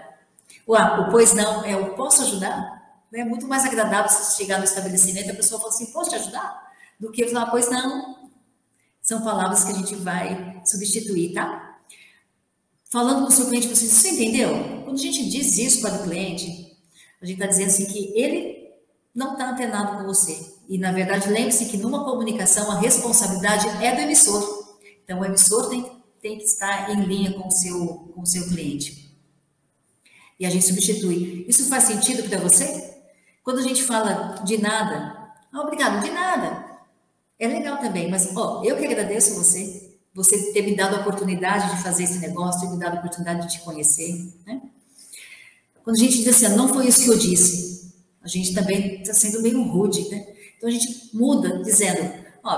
[0.67, 0.77] O,
[1.11, 2.83] pois não é o posso ajudar?
[3.12, 6.17] É muito mais agradável você chegar no estabelecimento e a pessoa falar assim, posso te
[6.17, 6.73] ajudar?
[6.99, 8.31] Do que falar, pois não.
[9.01, 11.75] São palavras que a gente vai substituir, tá?
[12.95, 14.51] falando com o seu cliente, você, você entendeu?
[14.85, 16.79] Quando a gente diz isso para o cliente,
[17.21, 18.71] a gente está dizendo assim que ele
[19.12, 20.55] não está antenado com você.
[20.69, 24.77] E, na verdade, lembre-se que numa comunicação a responsabilidade é do emissor.
[25.03, 25.91] Então, o emissor tem,
[26.23, 29.04] tem que estar em linha com o seu, com o seu cliente.
[30.47, 31.45] A gente substitui.
[31.49, 32.95] Isso faz sentido para você?
[33.42, 36.64] Quando a gente fala de nada, ah, obrigado, de nada.
[37.38, 39.84] É legal também, mas ó, eu que agradeço você
[40.14, 43.42] você ter me dado a oportunidade de fazer esse negócio, ter me dado a oportunidade
[43.42, 44.62] de te conhecer, né?
[45.82, 47.92] Quando a gente diz assim, não foi isso que eu disse,
[48.22, 50.24] a gente também está sendo meio rude, né?
[50.57, 52.14] Então a gente muda dizendo,
[52.45, 52.57] ó,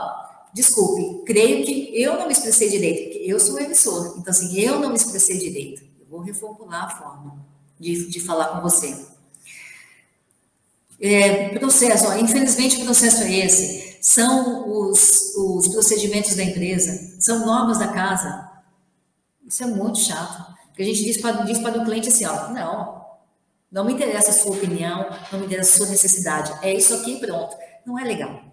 [0.53, 4.79] desculpe, creio que eu não me expressei direito, porque eu sou emissor, então assim, eu
[4.79, 5.83] não me expressei direito.
[5.99, 7.47] Eu vou reformular a forma
[7.79, 9.07] de, de falar com você.
[11.01, 17.45] É, processo, ó, infelizmente o processo é esse são os, os procedimentos da empresa, são
[17.45, 18.49] normas da casa.
[19.45, 20.55] Isso é muito chato.
[20.67, 23.05] Porque a gente diz para, diz o cliente assim, ó, não,
[23.69, 26.53] não me interessa a sua opinião, não me interessa a sua necessidade.
[26.63, 27.57] É isso aqui pronto.
[27.85, 28.45] Não é legal.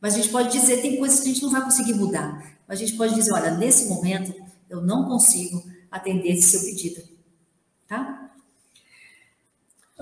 [0.00, 2.56] Mas a gente pode dizer, tem coisas que a gente não vai conseguir mudar.
[2.68, 4.32] Mas a gente pode dizer, olha, nesse momento
[4.70, 7.02] eu não consigo atender esse seu pedido.
[7.88, 8.21] Tá?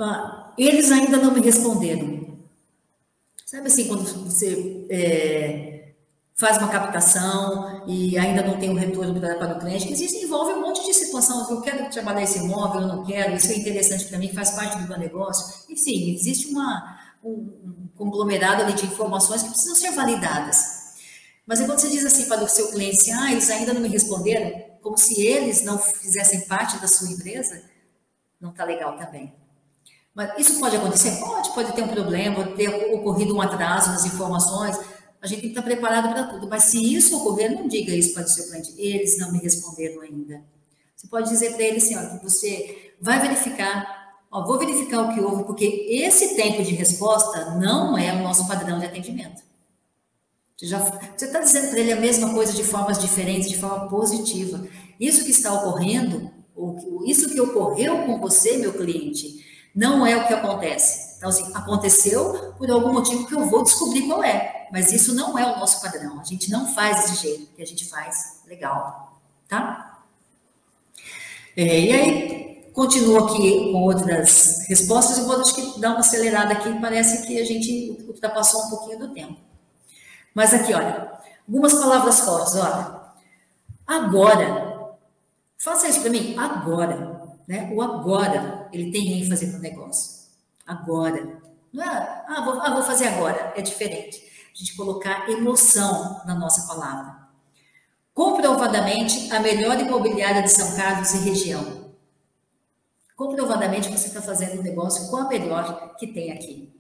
[0.01, 2.38] Ah, eles ainda não me responderam.
[3.44, 5.92] Sabe assim, quando você é,
[6.36, 10.53] faz uma captação e ainda não tem um retorno para, o cliente, que existe, envolve
[10.53, 11.51] um monte de situação.
[11.51, 14.78] Eu quero trabalhar esse imóvel, eu não quero, isso é interessante para mim, faz parte
[14.78, 15.64] do meu negócio.
[15.68, 20.80] Enfim, existe uma, um, conglomerado de informações que precisam ser validadas.
[21.46, 23.88] Mas aí quando você diz assim para o seu cliente, ah, eles ainda não me
[23.88, 27.62] responderam, como se eles não fizessem parte da sua empresa,
[28.40, 29.39] não está legal também.
[30.14, 31.18] Mas isso pode acontecer?
[31.20, 34.76] Pode, pode ter um problema, pode ter ocorrido um atraso nas informações.
[35.22, 36.48] A gente tem que estar preparado para tudo.
[36.48, 38.74] Mas se isso ocorrer, não diga isso para o seu cliente.
[38.76, 40.42] Eles não me responderam ainda.
[40.96, 45.20] Você pode dizer para ele assim, que você vai verificar, ó, vou verificar o que
[45.20, 49.42] houve, porque esse tempo de resposta não é o nosso padrão de atendimento.
[50.58, 54.62] Você está dizendo para ele a mesma coisa de formas diferentes, de forma positiva.
[54.98, 59.42] Isso que está ocorrendo, ou isso que ocorreu com você, meu cliente,
[59.74, 61.16] não é o que acontece.
[61.16, 64.68] Então, assim, aconteceu por algum motivo que eu vou descobrir qual é.
[64.72, 66.18] Mas isso não é o nosso padrão.
[66.20, 69.20] A gente não faz desse jeito, que a gente faz legal.
[69.48, 70.02] Tá?
[71.56, 75.18] É, e aí, continuo aqui com outras respostas.
[75.18, 76.72] Eu vou acho que dar uma acelerada aqui.
[76.80, 79.36] Parece que a gente ultrapassou um pouquinho do tempo.
[80.34, 81.12] Mas aqui, olha,
[81.46, 83.00] algumas palavras fortes, olha.
[83.86, 84.94] Agora,
[85.58, 87.19] faça isso para mim, agora.
[87.51, 87.68] Né?
[87.72, 90.28] O agora, ele tem ênfase no negócio.
[90.64, 91.42] Agora.
[91.72, 93.53] Não é, ah vou, ah, vou fazer agora.
[93.57, 94.22] É diferente.
[94.55, 97.12] A gente colocar emoção na nossa palavra.
[98.14, 101.90] Comprovadamente, a melhor imobiliária de São Carlos e região.
[103.16, 106.72] Comprovadamente, você está fazendo um negócio com a melhor que tem aqui.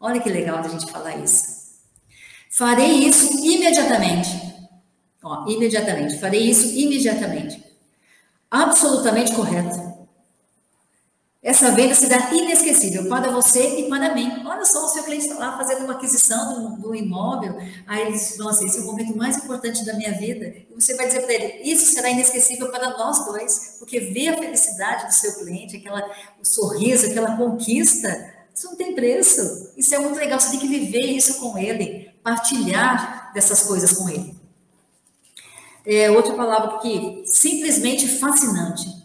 [0.00, 1.44] Olha que legal da gente falar isso.
[2.48, 4.30] Farei isso imediatamente.
[5.22, 6.18] Ó, imediatamente.
[6.18, 7.62] Farei isso imediatamente.
[8.50, 9.85] Absolutamente correto.
[11.46, 14.42] Essa venda será inesquecível para você e para mim.
[14.44, 18.34] Olha só, o seu cliente está lá fazendo uma aquisição do, do imóvel, aí eles
[18.36, 20.44] vão assim, esse é o momento mais importante da minha vida.
[20.44, 24.36] E você vai dizer para ele, isso será inesquecível para nós dois, porque ver a
[24.36, 26.02] felicidade do seu cliente, aquela,
[26.42, 29.72] o sorriso, aquela conquista, isso não tem preço.
[29.76, 34.08] Isso é muito legal, você tem que viver isso com ele partilhar dessas coisas com
[34.08, 34.34] ele.
[35.86, 38.95] É, outra palavra aqui, simplesmente fascinante.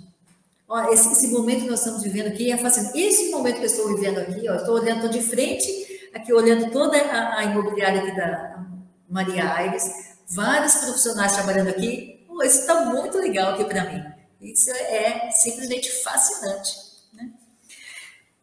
[0.72, 2.98] Ó, esse, esse, momento que nós estamos vivendo aqui é fascinante.
[2.98, 5.70] Esse momento que eu estou vivendo aqui, ó, estou olhando, de frente,
[6.14, 8.66] aqui olhando toda a, a imobiliária aqui da
[9.10, 9.84] Maria Aires,
[10.30, 12.26] vários profissionais trabalhando aqui.
[12.46, 14.02] Isso está muito legal aqui para mim.
[14.40, 16.72] Isso é simplesmente fascinante.
[17.12, 17.32] Né?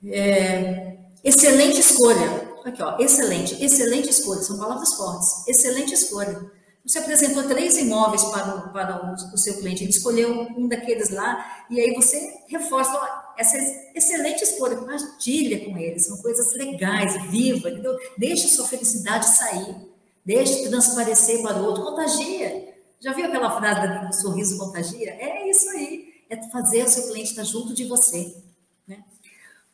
[0.04, 2.46] É, excelente escolha.
[2.62, 5.48] Aqui, ó, excelente, excelente escolha, são palavras fortes.
[5.48, 6.38] Excelente escolha.
[6.84, 11.10] Você apresentou três imóveis para o, para o, o seu cliente, ele escolheu um daqueles
[11.10, 13.56] lá, e aí você reforça, ó, essa
[13.94, 17.96] excelente escolha, compartilha com ele, são coisas legais, viva, entendeu?
[18.16, 19.76] Deixa sua felicidade sair,
[20.24, 22.74] deixa transparecer para o outro, contagia.
[23.00, 25.10] Já viu aquela frase do sorriso contagia?
[25.10, 28.34] É isso aí, é fazer o seu cliente estar junto de você.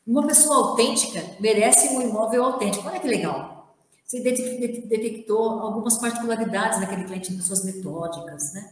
[0.06, 2.86] Uma pessoa autêntica merece um imóvel autêntico.
[2.86, 3.53] Olha que legal.
[4.20, 8.70] Detectou algumas particularidades daquele cliente nas suas metódicas, né?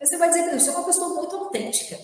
[0.00, 1.98] Aí você vai dizer que você é uma pessoa muito autêntica.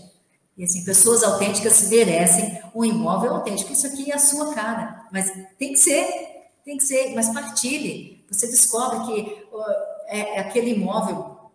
[0.57, 3.72] E assim, pessoas autênticas merecem um imóvel autêntico.
[3.72, 5.07] Isso aqui é a sua cara.
[5.12, 6.07] Mas tem que ser,
[6.64, 8.24] tem que ser, mas partilhe.
[8.30, 9.62] Você descobre que uh,
[10.09, 11.51] é, aquele imóvel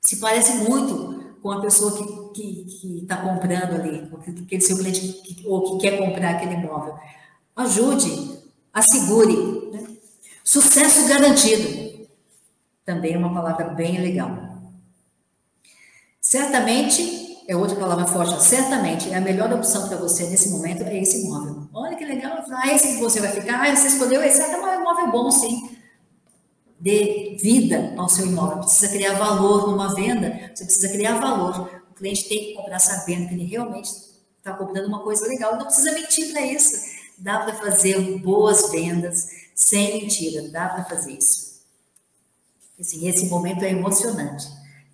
[0.00, 4.10] se parece muito com a pessoa que que está comprando ali,
[4.44, 6.94] aquele seu cliente que, ou que quer comprar aquele imóvel.
[7.54, 8.38] Ajude,
[8.72, 9.70] assegure.
[9.70, 9.91] Né?
[10.52, 12.06] Sucesso garantido.
[12.84, 14.36] Também é uma palavra bem legal.
[16.20, 21.24] Certamente, é outra palavra forte, certamente, a melhor opção para você nesse momento é esse
[21.24, 21.68] imóvel.
[21.72, 22.44] Olha que legal.
[22.50, 25.78] Ah, esse que você vai ficar, ah, você escolheu esse, é um imóvel bom, sim
[26.78, 28.58] dê vida ao seu imóvel.
[28.58, 33.34] Precisa criar valor numa venda, você precisa criar valor cliente tem que comprar sabendo que
[33.34, 33.88] ele realmente
[34.38, 35.56] está comprando uma coisa legal.
[35.56, 36.76] Não precisa mentir para isso.
[37.16, 40.48] Dá para fazer boas vendas sem mentira.
[40.48, 41.62] Dá para fazer isso.
[42.78, 44.46] Assim, esse momento é emocionante.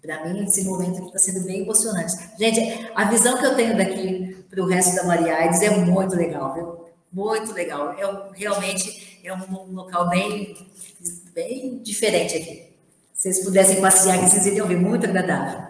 [0.03, 2.15] Para mim, esse momento está sendo bem emocionante.
[2.39, 6.15] Gente, a visão que eu tenho daqui para o resto da Maria Aides é muito
[6.15, 6.85] legal, viu?
[7.13, 7.93] Muito legal.
[7.93, 10.55] É realmente é um, local bem,
[11.35, 12.69] bem diferente aqui.
[13.15, 15.67] Se vocês pudessem passear vocês iriam ver, muito agradável.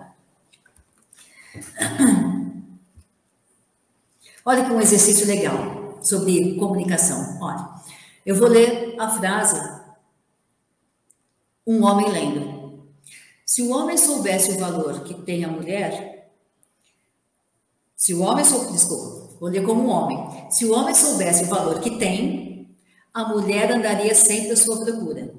[4.45, 7.39] Olha que um exercício legal sobre comunicação.
[7.41, 7.69] Olha,
[8.25, 9.79] eu vou ler a frase
[11.67, 12.89] Um homem lendo.
[13.45, 16.31] Se o homem soubesse o valor que tem a mulher,
[17.95, 20.51] se o homem soubesse, desculpa, vou ler como um homem.
[20.51, 22.75] Se o homem soubesse o valor que tem,
[23.13, 25.35] a mulher andaria sempre à sua procura.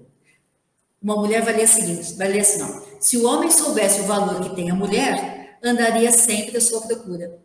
[1.01, 2.83] Uma mulher vai ler, seguinte, vai ler assim, não.
[2.99, 7.39] Se o homem soubesse o valor que tem a mulher, andaria sempre à sua procura.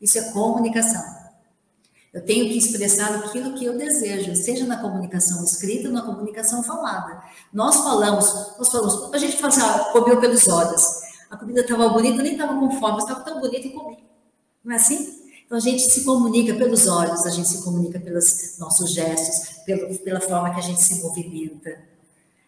[0.00, 1.21] Isso é comunicação.
[2.12, 6.62] Eu tenho que expressar aquilo que eu desejo, seja na comunicação escrita ou na comunicação
[6.62, 7.22] falada.
[7.50, 11.00] Nós falamos, nós falamos, a gente fala assim, ah, comeu pelos olhos.
[11.30, 14.04] A comida estava bonita, nem estava com fome, estava tão bonita e comi.
[14.62, 15.22] Não é assim?
[15.46, 19.94] Então a gente se comunica pelos olhos, a gente se comunica pelos nossos gestos, pela,
[19.98, 21.78] pela forma que a gente se movimenta.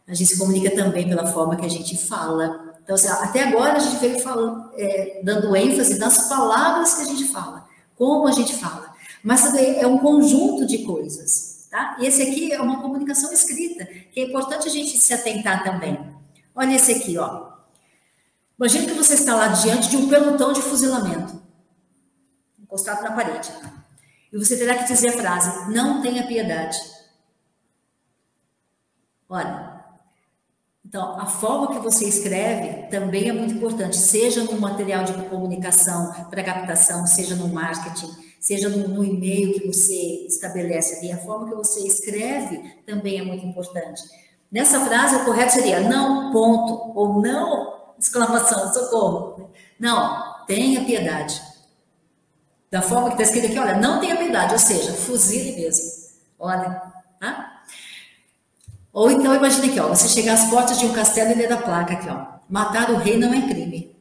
[0.07, 2.75] A gente se comunica também pela forma que a gente fala.
[2.83, 7.07] Então, assim, até agora a gente veio falando, é, dando ênfase nas palavras que a
[7.07, 8.94] gente fala, como a gente fala.
[9.25, 11.97] Mas é um conjunto de coisas, tá?
[11.99, 15.99] E esse aqui é uma comunicação escrita, que é importante a gente se atentar também.
[16.55, 17.55] Olha esse aqui, ó.
[18.59, 21.43] Imagina que você está lá diante de um pelotão de fuzilamento,
[22.63, 23.51] encostado na parede.
[24.31, 26.77] E você terá que dizer a frase: não tenha piedade.
[29.27, 29.83] Olha,
[30.85, 36.13] então, a forma que você escreve também é muito importante, seja no material de comunicação
[36.29, 41.11] para captação, seja no marketing, seja no, no e-mail que você estabelece ali.
[41.11, 44.03] A forma que você escreve também é muito importante.
[44.53, 49.51] Nessa frase, o correto seria não, ponto, ou não, exclamação, socorro.
[49.81, 51.41] Não, tenha piedade.
[52.71, 55.91] Da forma que está escrito aqui, olha, não tenha piedade, ou seja, fuzile mesmo.
[56.39, 56.83] Olha,
[57.19, 57.63] tá?
[58.93, 61.57] Ou então, imagine aqui, ó, você chegar às portas de um castelo e ler a
[61.57, 62.27] placa aqui, ó.
[62.47, 63.97] Matar o rei não é crime.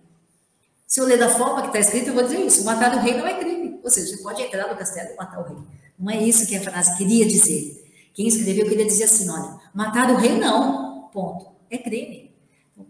[0.86, 2.66] Se eu ler da forma que está escrito, eu vou dizer isso.
[2.66, 3.53] Matar o rei não é crime.
[3.84, 5.58] Ou seja, você pode entrar no castelo e matar o rei.
[6.00, 7.84] Não é isso que a frase queria dizer.
[8.14, 11.48] Quem escreveu queria dizer assim, olha, matar o rei não, ponto.
[11.70, 12.32] É crime.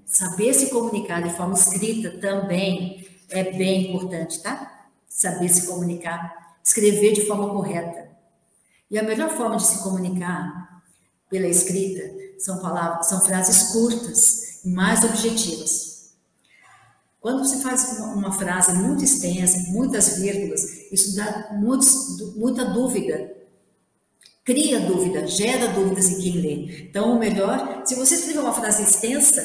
[0.06, 4.88] Saber se comunicar de forma escrita também é bem importante, tá?
[5.08, 8.10] Saber se comunicar, escrever de forma correta.
[8.90, 10.82] E a melhor forma de se comunicar
[11.30, 12.04] pela escrita
[12.38, 15.93] são palavras, são frases curtas e mais objetivas.
[17.24, 20.62] Quando você faz uma, uma frase muito extensa, muitas vírgulas,
[20.92, 23.32] isso dá muitos, muita dúvida.
[24.44, 26.82] Cria dúvida, gera dúvidas em quem lê.
[26.82, 29.42] Então, o melhor, se você escrever uma frase extensa,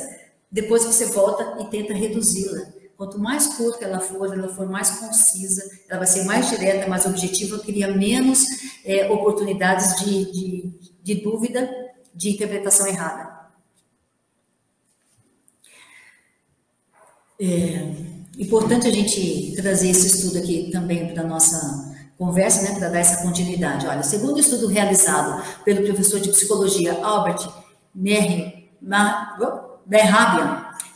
[0.51, 2.66] depois você volta e tenta reduzi-la.
[2.97, 7.07] Quanto mais curta ela for, ela for mais concisa, ela vai ser mais direta, mais
[7.07, 8.45] objetiva, cria menos
[8.85, 11.70] é, oportunidades de, de, de dúvida,
[12.12, 13.38] de interpretação errada.
[17.41, 17.93] É
[18.36, 22.99] importante a gente trazer esse estudo aqui também para a nossa conversa, né, para dar
[22.99, 23.86] essa continuidade.
[23.86, 27.49] Olha, segundo o estudo realizado pelo professor de psicologia Albert
[27.95, 28.74] Merhabian,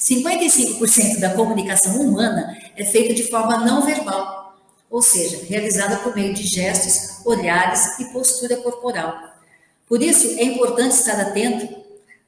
[0.01, 4.57] 55% da comunicação humana é feita de forma não verbal,
[4.91, 9.17] ou seja, realizada por meio de gestos, olhares e postura corporal.
[9.89, 11.82] Por isso, é importante estar atento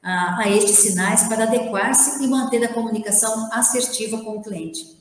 [0.05, 4.95] a, a estes sinais para adequar-se e manter a comunicação assertiva com o cliente.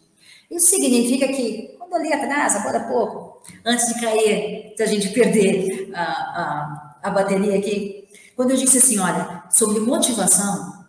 [0.51, 5.11] Isso significa que, quando ali atrás, agora há pouco, antes de cair, se a gente
[5.11, 10.87] perder a, a, a bateria aqui, quando eu disse assim, olha, sobre motivação,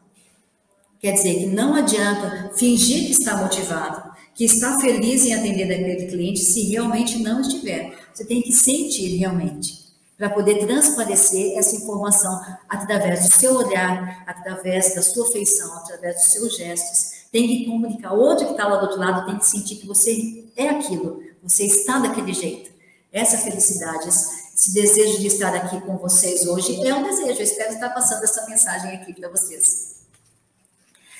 [0.99, 6.07] quer dizer que não adianta fingir que está motivado, que está feliz em atender aquele
[6.07, 7.93] cliente, se realmente não estiver.
[8.13, 9.84] Você tem que sentir realmente
[10.17, 16.31] para poder transparecer essa informação através do seu olhar, através da sua feição, através dos
[16.31, 17.25] seus gestos.
[17.31, 18.13] Tem que comunicar.
[18.13, 21.21] O outro que está lá do outro lado tem que sentir que você é aquilo,
[21.43, 22.71] você está daquele jeito.
[23.11, 27.39] Essa felicidade, esse desejo de estar aqui com vocês hoje é um desejo.
[27.39, 29.95] Eu espero estar passando essa mensagem aqui para vocês.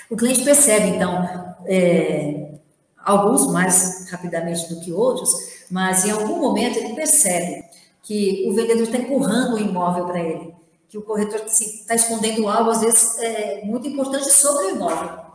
[0.10, 2.60] O cliente percebe, então, é,
[3.04, 5.32] alguns mais rapidamente do que outros,
[5.70, 7.66] mas em algum momento ele percebe
[8.06, 10.54] que o vendedor está empurrando o imóvel para ele,
[10.88, 15.26] que o corretor está escondendo algo, às vezes, é, muito importante sobre o imóvel,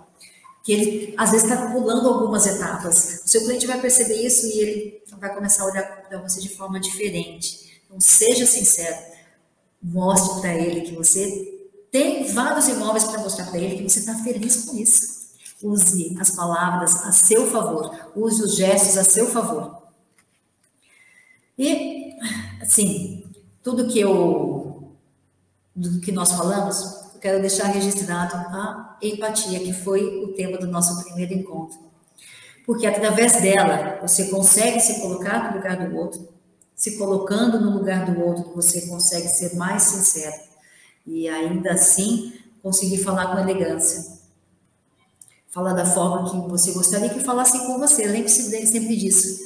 [0.62, 3.22] que ele, às vezes, está pulando algumas etapas.
[3.24, 6.48] O seu cliente vai perceber isso e ele vai começar a olhar para você de
[6.48, 7.82] forma diferente.
[7.86, 8.96] Então, seja sincero,
[9.82, 14.14] mostre para ele que você tem vários imóveis para mostrar para ele que você está
[14.14, 15.20] feliz com isso.
[15.60, 19.82] Use as palavras a seu favor, use os gestos a seu favor.
[21.58, 22.14] E
[22.70, 23.24] assim,
[23.64, 24.94] tudo que eu
[25.74, 30.68] do que nós falamos, eu quero deixar registrado a empatia, que foi o tema do
[30.68, 31.78] nosso primeiro encontro.
[32.64, 36.28] Porque através dela, você consegue se colocar no lugar do outro,
[36.76, 40.40] se colocando no lugar do outro, você consegue ser mais sincero
[41.06, 44.18] e ainda assim conseguir falar com elegância.
[45.50, 48.06] Falar da forma que você gostaria que falassem com você.
[48.06, 49.40] Lembre-se sempre disso.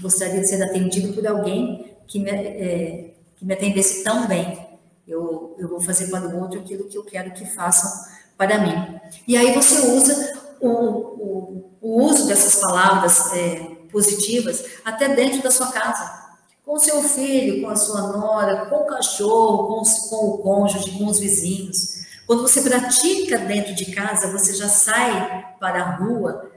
[0.00, 4.68] Gostaria de ser atendido por alguém que me, é, que me atendesse tão bem.
[5.06, 7.88] Eu, eu vou fazer para o outro aquilo que eu quero que façam
[8.36, 9.00] para mim.
[9.26, 15.50] E aí você usa o, o, o uso dessas palavras é, positivas até dentro da
[15.50, 16.20] sua casa.
[16.64, 20.98] Com o seu filho, com a sua nora, com o cachorro, com, com o cônjuge,
[20.98, 22.00] com os vizinhos.
[22.26, 26.50] Quando você pratica dentro de casa, você já sai para a rua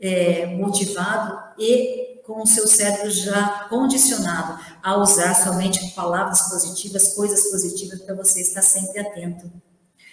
[0.00, 7.50] é, motivado e com o seu cérebro já condicionado a usar somente palavras positivas, coisas
[7.50, 9.50] positivas, para você estar sempre atento.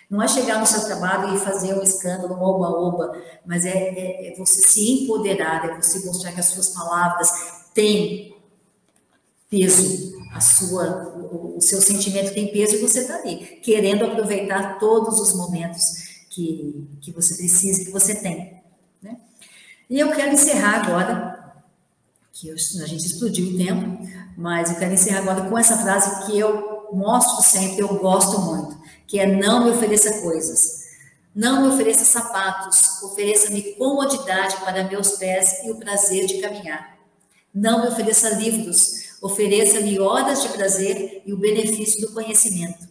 [0.09, 4.34] Não é chegar no seu trabalho e fazer um escândalo, um oba-oba, mas é, é,
[4.34, 7.32] é você se empoderar, é você mostrar que as suas palavras
[7.74, 8.36] têm
[9.49, 14.80] peso, a sua, o, o seu sentimento tem peso e você está ali, querendo aproveitar
[14.80, 15.84] todos os momentos
[16.30, 18.62] que, que você precisa, que você tem.
[19.01, 19.18] Né?
[19.89, 21.30] E eu quero encerrar agora,
[22.34, 24.07] que a gente explodiu o tempo,
[24.38, 28.77] mas eu quero encerrar agora com essa frase que eu mostro sempre, eu gosto muito,
[29.07, 30.82] que é não me ofereça coisas.
[31.34, 36.97] Não me ofereça sapatos, ofereça-me comodidade para meus pés e o prazer de caminhar.
[37.53, 42.86] Não me ofereça livros, ofereça-me horas de prazer e o benefício do conhecimento.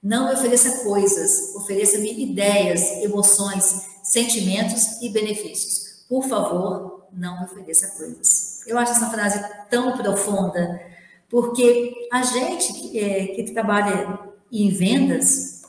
[0.00, 6.04] Não me ofereça coisas, ofereça-me ideias, emoções, sentimentos e benefícios.
[6.08, 8.51] Por favor, não me ofereça coisas.
[8.66, 10.80] Eu acho essa frase tão profunda,
[11.28, 14.18] porque a gente que, é, que trabalha
[14.50, 15.62] em vendas,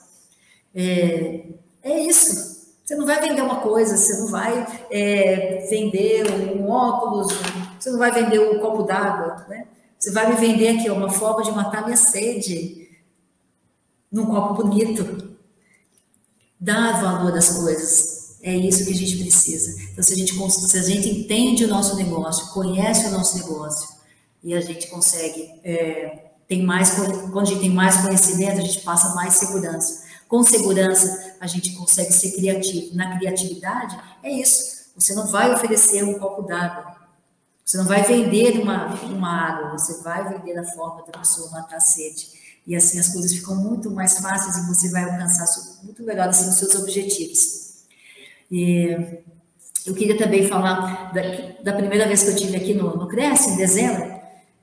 [0.76, 1.48] é,
[1.82, 2.54] é isso.
[2.84, 7.34] Você não vai vender uma coisa, você não vai é, vender um óculos,
[7.80, 9.68] você não vai vender um copo d'água, né?
[9.98, 12.90] Você vai me vender aqui uma forma de matar minha sede
[14.12, 15.34] num copo bonito.
[16.60, 18.13] Dá valor às coisas.
[18.44, 19.82] É isso que a gente precisa.
[19.92, 23.88] Então, se a gente, se a gente entende o nosso negócio, conhece o nosso negócio,
[24.44, 28.82] e a gente consegue, é, tem mais, quando a gente tem mais conhecimento, a gente
[28.82, 30.04] passa mais segurança.
[30.28, 32.94] Com segurança, a gente consegue ser criativo.
[32.96, 34.92] Na criatividade, é isso.
[34.98, 36.98] Você não vai oferecer um copo d'água.
[37.64, 41.78] Você não vai vender uma, uma água, você vai vender a forma da pessoa matar
[41.78, 42.28] a sede.
[42.68, 45.46] E assim as coisas ficam muito mais fáceis e você vai alcançar
[45.82, 47.63] muito melhor assim, os seus objetivos.
[48.52, 48.90] E
[49.86, 51.22] eu queria também falar da,
[51.64, 54.14] da primeira vez que eu tive aqui no, no Cresce, em dezembro,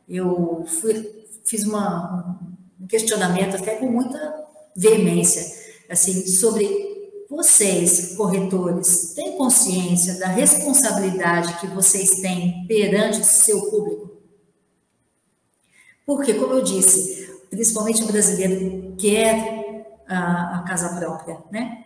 [0.09, 2.39] eu fui, fiz uma,
[2.81, 4.19] um questionamento até com muita
[4.75, 5.45] veemência,
[5.89, 6.91] assim, sobre
[7.29, 14.11] vocês, corretores, têm consciência da responsabilidade que vocês têm perante o seu público?
[16.05, 21.85] Porque, como eu disse, principalmente o brasileiro quer a, a casa própria, né?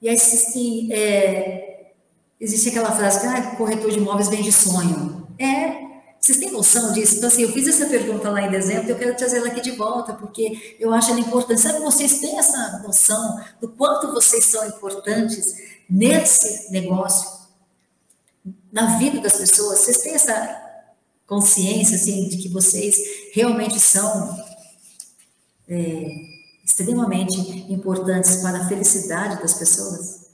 [0.00, 1.92] E aí existe, é,
[2.40, 5.26] existe aquela frase que ah, corretor de imóveis vende sonho.
[5.38, 5.88] É,
[6.20, 7.16] vocês têm noção disso?
[7.16, 9.72] Então, assim, eu fiz essa pergunta lá em dezembro eu quero trazer ela aqui de
[9.72, 11.60] volta, porque eu acho ela importante.
[11.60, 15.54] Sabe, vocês têm essa noção do quanto vocês são importantes
[15.88, 17.28] nesse negócio,
[18.72, 19.80] na vida das pessoas?
[19.80, 20.64] Vocês têm essa
[21.26, 22.96] consciência, assim, de que vocês
[23.32, 24.36] realmente são
[25.68, 26.27] é,
[26.78, 27.38] extremamente
[27.72, 30.28] importantes para a felicidade das pessoas?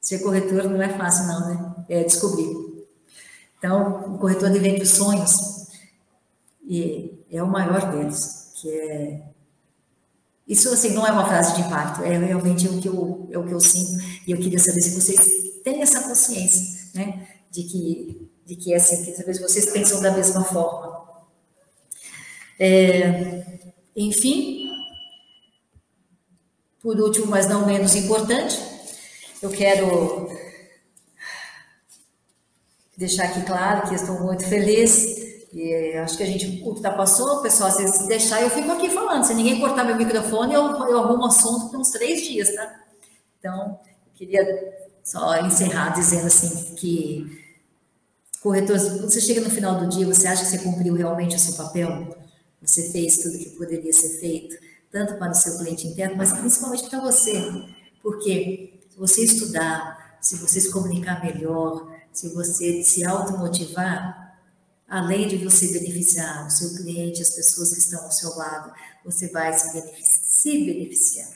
[0.00, 1.74] Ser corretor não é fácil, não, né?
[1.88, 2.86] É descobrir.
[3.58, 5.64] Então, o corretor de vende os sonhos
[6.66, 9.22] e é o maior deles, que é
[10.46, 13.46] isso assim não é uma frase de impacto, é realmente o que eu é o
[13.46, 18.30] que eu sinto e eu queria saber se vocês têm essa consciência, né, de que
[18.44, 21.02] de que é assim, saber se vocês pensam da mesma forma.
[22.58, 23.42] É,
[23.96, 24.63] enfim,
[26.84, 28.60] por último, mas não menos importante,
[29.40, 30.28] eu quero
[32.94, 38.06] deixar aqui claro que estou muito feliz e acho que a gente ultrapassou, pessoal, se
[38.06, 41.80] deixar, eu fico aqui falando, se ninguém cortar meu microfone, eu, eu arrumo assunto por
[41.80, 42.84] uns três dias, tá?
[43.38, 44.44] Então, eu queria
[45.02, 47.42] só encerrar dizendo assim que
[48.42, 51.54] corretor, você chega no final do dia, você acha que você cumpriu realmente o seu
[51.54, 52.14] papel?
[52.60, 54.54] Você fez tudo que poderia ser feito,
[54.94, 57.34] tanto para o seu cliente interno, mas principalmente para você.
[58.00, 64.38] Porque se você estudar, se você se comunicar melhor, se você se automotivar,
[64.88, 68.72] além de você beneficiar o seu cliente, as pessoas que estão ao seu lado,
[69.04, 70.20] você vai se, beneficiar.
[70.22, 71.28] Se beneficiar.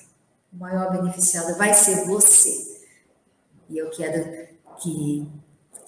[0.53, 2.79] O maior beneficiado vai ser você.
[3.69, 4.49] E eu quero
[4.81, 5.29] que,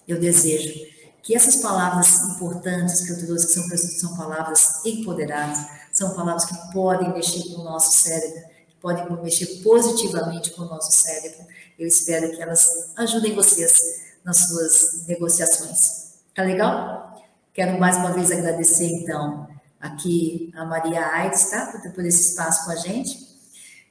[0.08, 0.90] eu desejo
[1.22, 6.72] que essas palavras importantes que eu trouxe, que são, são palavras empoderadas, são palavras que
[6.72, 11.46] podem mexer com o nosso cérebro, que podem mexer positivamente com o nosso cérebro.
[11.78, 13.78] Eu espero que elas ajudem vocês
[14.24, 16.14] nas suas negociações.
[16.34, 17.24] Tá legal?
[17.52, 19.48] Quero mais uma vez agradecer, então,
[19.80, 21.66] aqui a Maria Aires, tá?
[21.66, 23.28] Por, por esse espaço com a gente.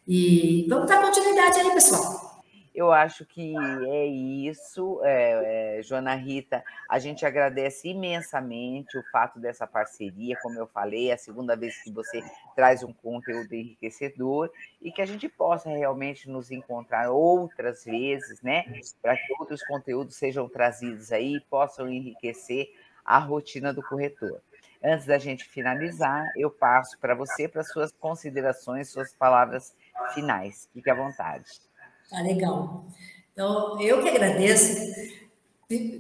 [0.08, 2.29] E vamos dar continuidade aí, pessoal.
[2.74, 3.56] Eu acho que
[3.88, 6.64] é isso, é, é, Joana Rita.
[6.90, 11.82] A gente agradece imensamente o fato dessa parceria, como eu falei, é a segunda vez
[11.82, 12.24] que você
[12.56, 14.52] traz um conteúdo enriquecedor
[14.82, 18.66] e que a gente possa realmente nos encontrar outras vezes, né?
[19.02, 22.72] Para que outros conteúdos sejam trazidos aí e possam enriquecer
[23.04, 24.42] a rotina do corretor.
[24.82, 29.76] Antes da gente finalizar, eu passo para você para suas considerações, suas palavras
[30.14, 30.70] finais.
[30.72, 31.69] Fique à vontade.
[32.10, 32.86] Tá legal.
[33.34, 34.90] Então, eu que agradeço.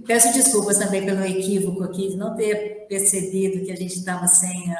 [0.08, 4.74] Peço desculpas também pelo equívoco aqui, de não ter percebido que a gente estava sem,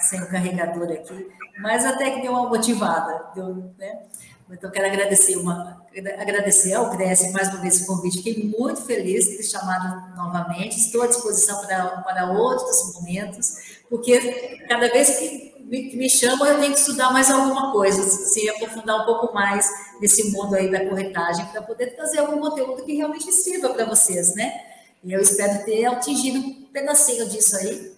[0.00, 1.28] sem o carregador aqui,
[1.58, 3.32] mas até que deu uma motivada.
[3.34, 4.02] Deu, né?
[4.50, 5.82] Então, quero agradecer, uma,
[6.18, 8.18] agradecer ao Cresce mais uma vez o convite.
[8.18, 10.76] Fiquei muito feliz de ter chamado novamente.
[10.76, 16.60] Estou à disposição para, para outros momentos, porque cada vez que me, me chamam, eu
[16.60, 19.68] tenho que estudar mais alguma coisa, se aprofundar um pouco mais
[20.00, 24.34] nesse mundo aí da corretagem, para poder trazer algum conteúdo que realmente sirva para vocês,
[24.34, 24.52] né?
[25.02, 27.92] E eu espero ter atingido um pedacinho disso aí.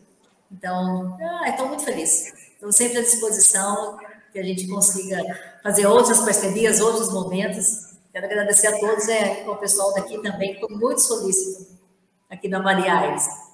[0.51, 2.33] Então, ah, estou muito feliz.
[2.55, 3.99] Estou sempre à disposição
[4.33, 5.23] que a gente consiga
[5.63, 7.97] fazer outras parcerias, outros momentos.
[8.13, 11.67] Quero agradecer a todos, é, o pessoal daqui também, que foi muito solícito
[12.31, 13.46] aqui na Maria Aires.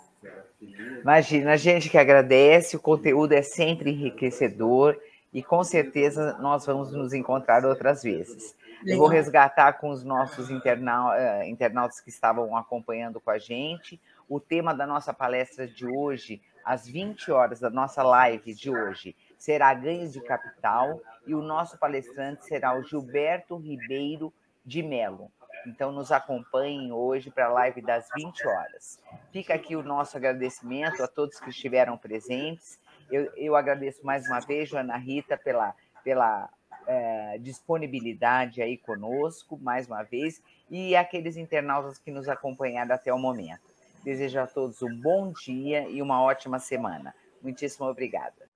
[1.00, 4.96] Imagina, a gente que agradece, o conteúdo é sempre enriquecedor
[5.32, 8.54] e com certeza nós vamos nos encontrar outras vezes.
[8.86, 14.00] Eu vou resgatar com os nossos internau, eh, internautas que estavam acompanhando com a gente
[14.28, 19.14] o tema da nossa palestra de hoje, às 20 horas da nossa live de hoje,
[19.36, 24.32] será ganhos de capital e o nosso palestrante será o Gilberto Ribeiro
[24.64, 25.30] de Melo.
[25.66, 29.00] Então, nos acompanhem hoje para a live das 20 horas.
[29.32, 32.78] Fica aqui o nosso agradecimento a todos que estiveram presentes.
[33.10, 36.48] Eu, eu agradeço mais uma vez, Joana Rita, pela, pela
[36.86, 43.18] é, disponibilidade aí conosco, mais uma vez, e aqueles internautas que nos acompanharam até o
[43.18, 43.72] momento.
[44.02, 47.14] Desejo a todos um bom dia e uma ótima semana.
[47.40, 48.50] Muitíssimo obrigada.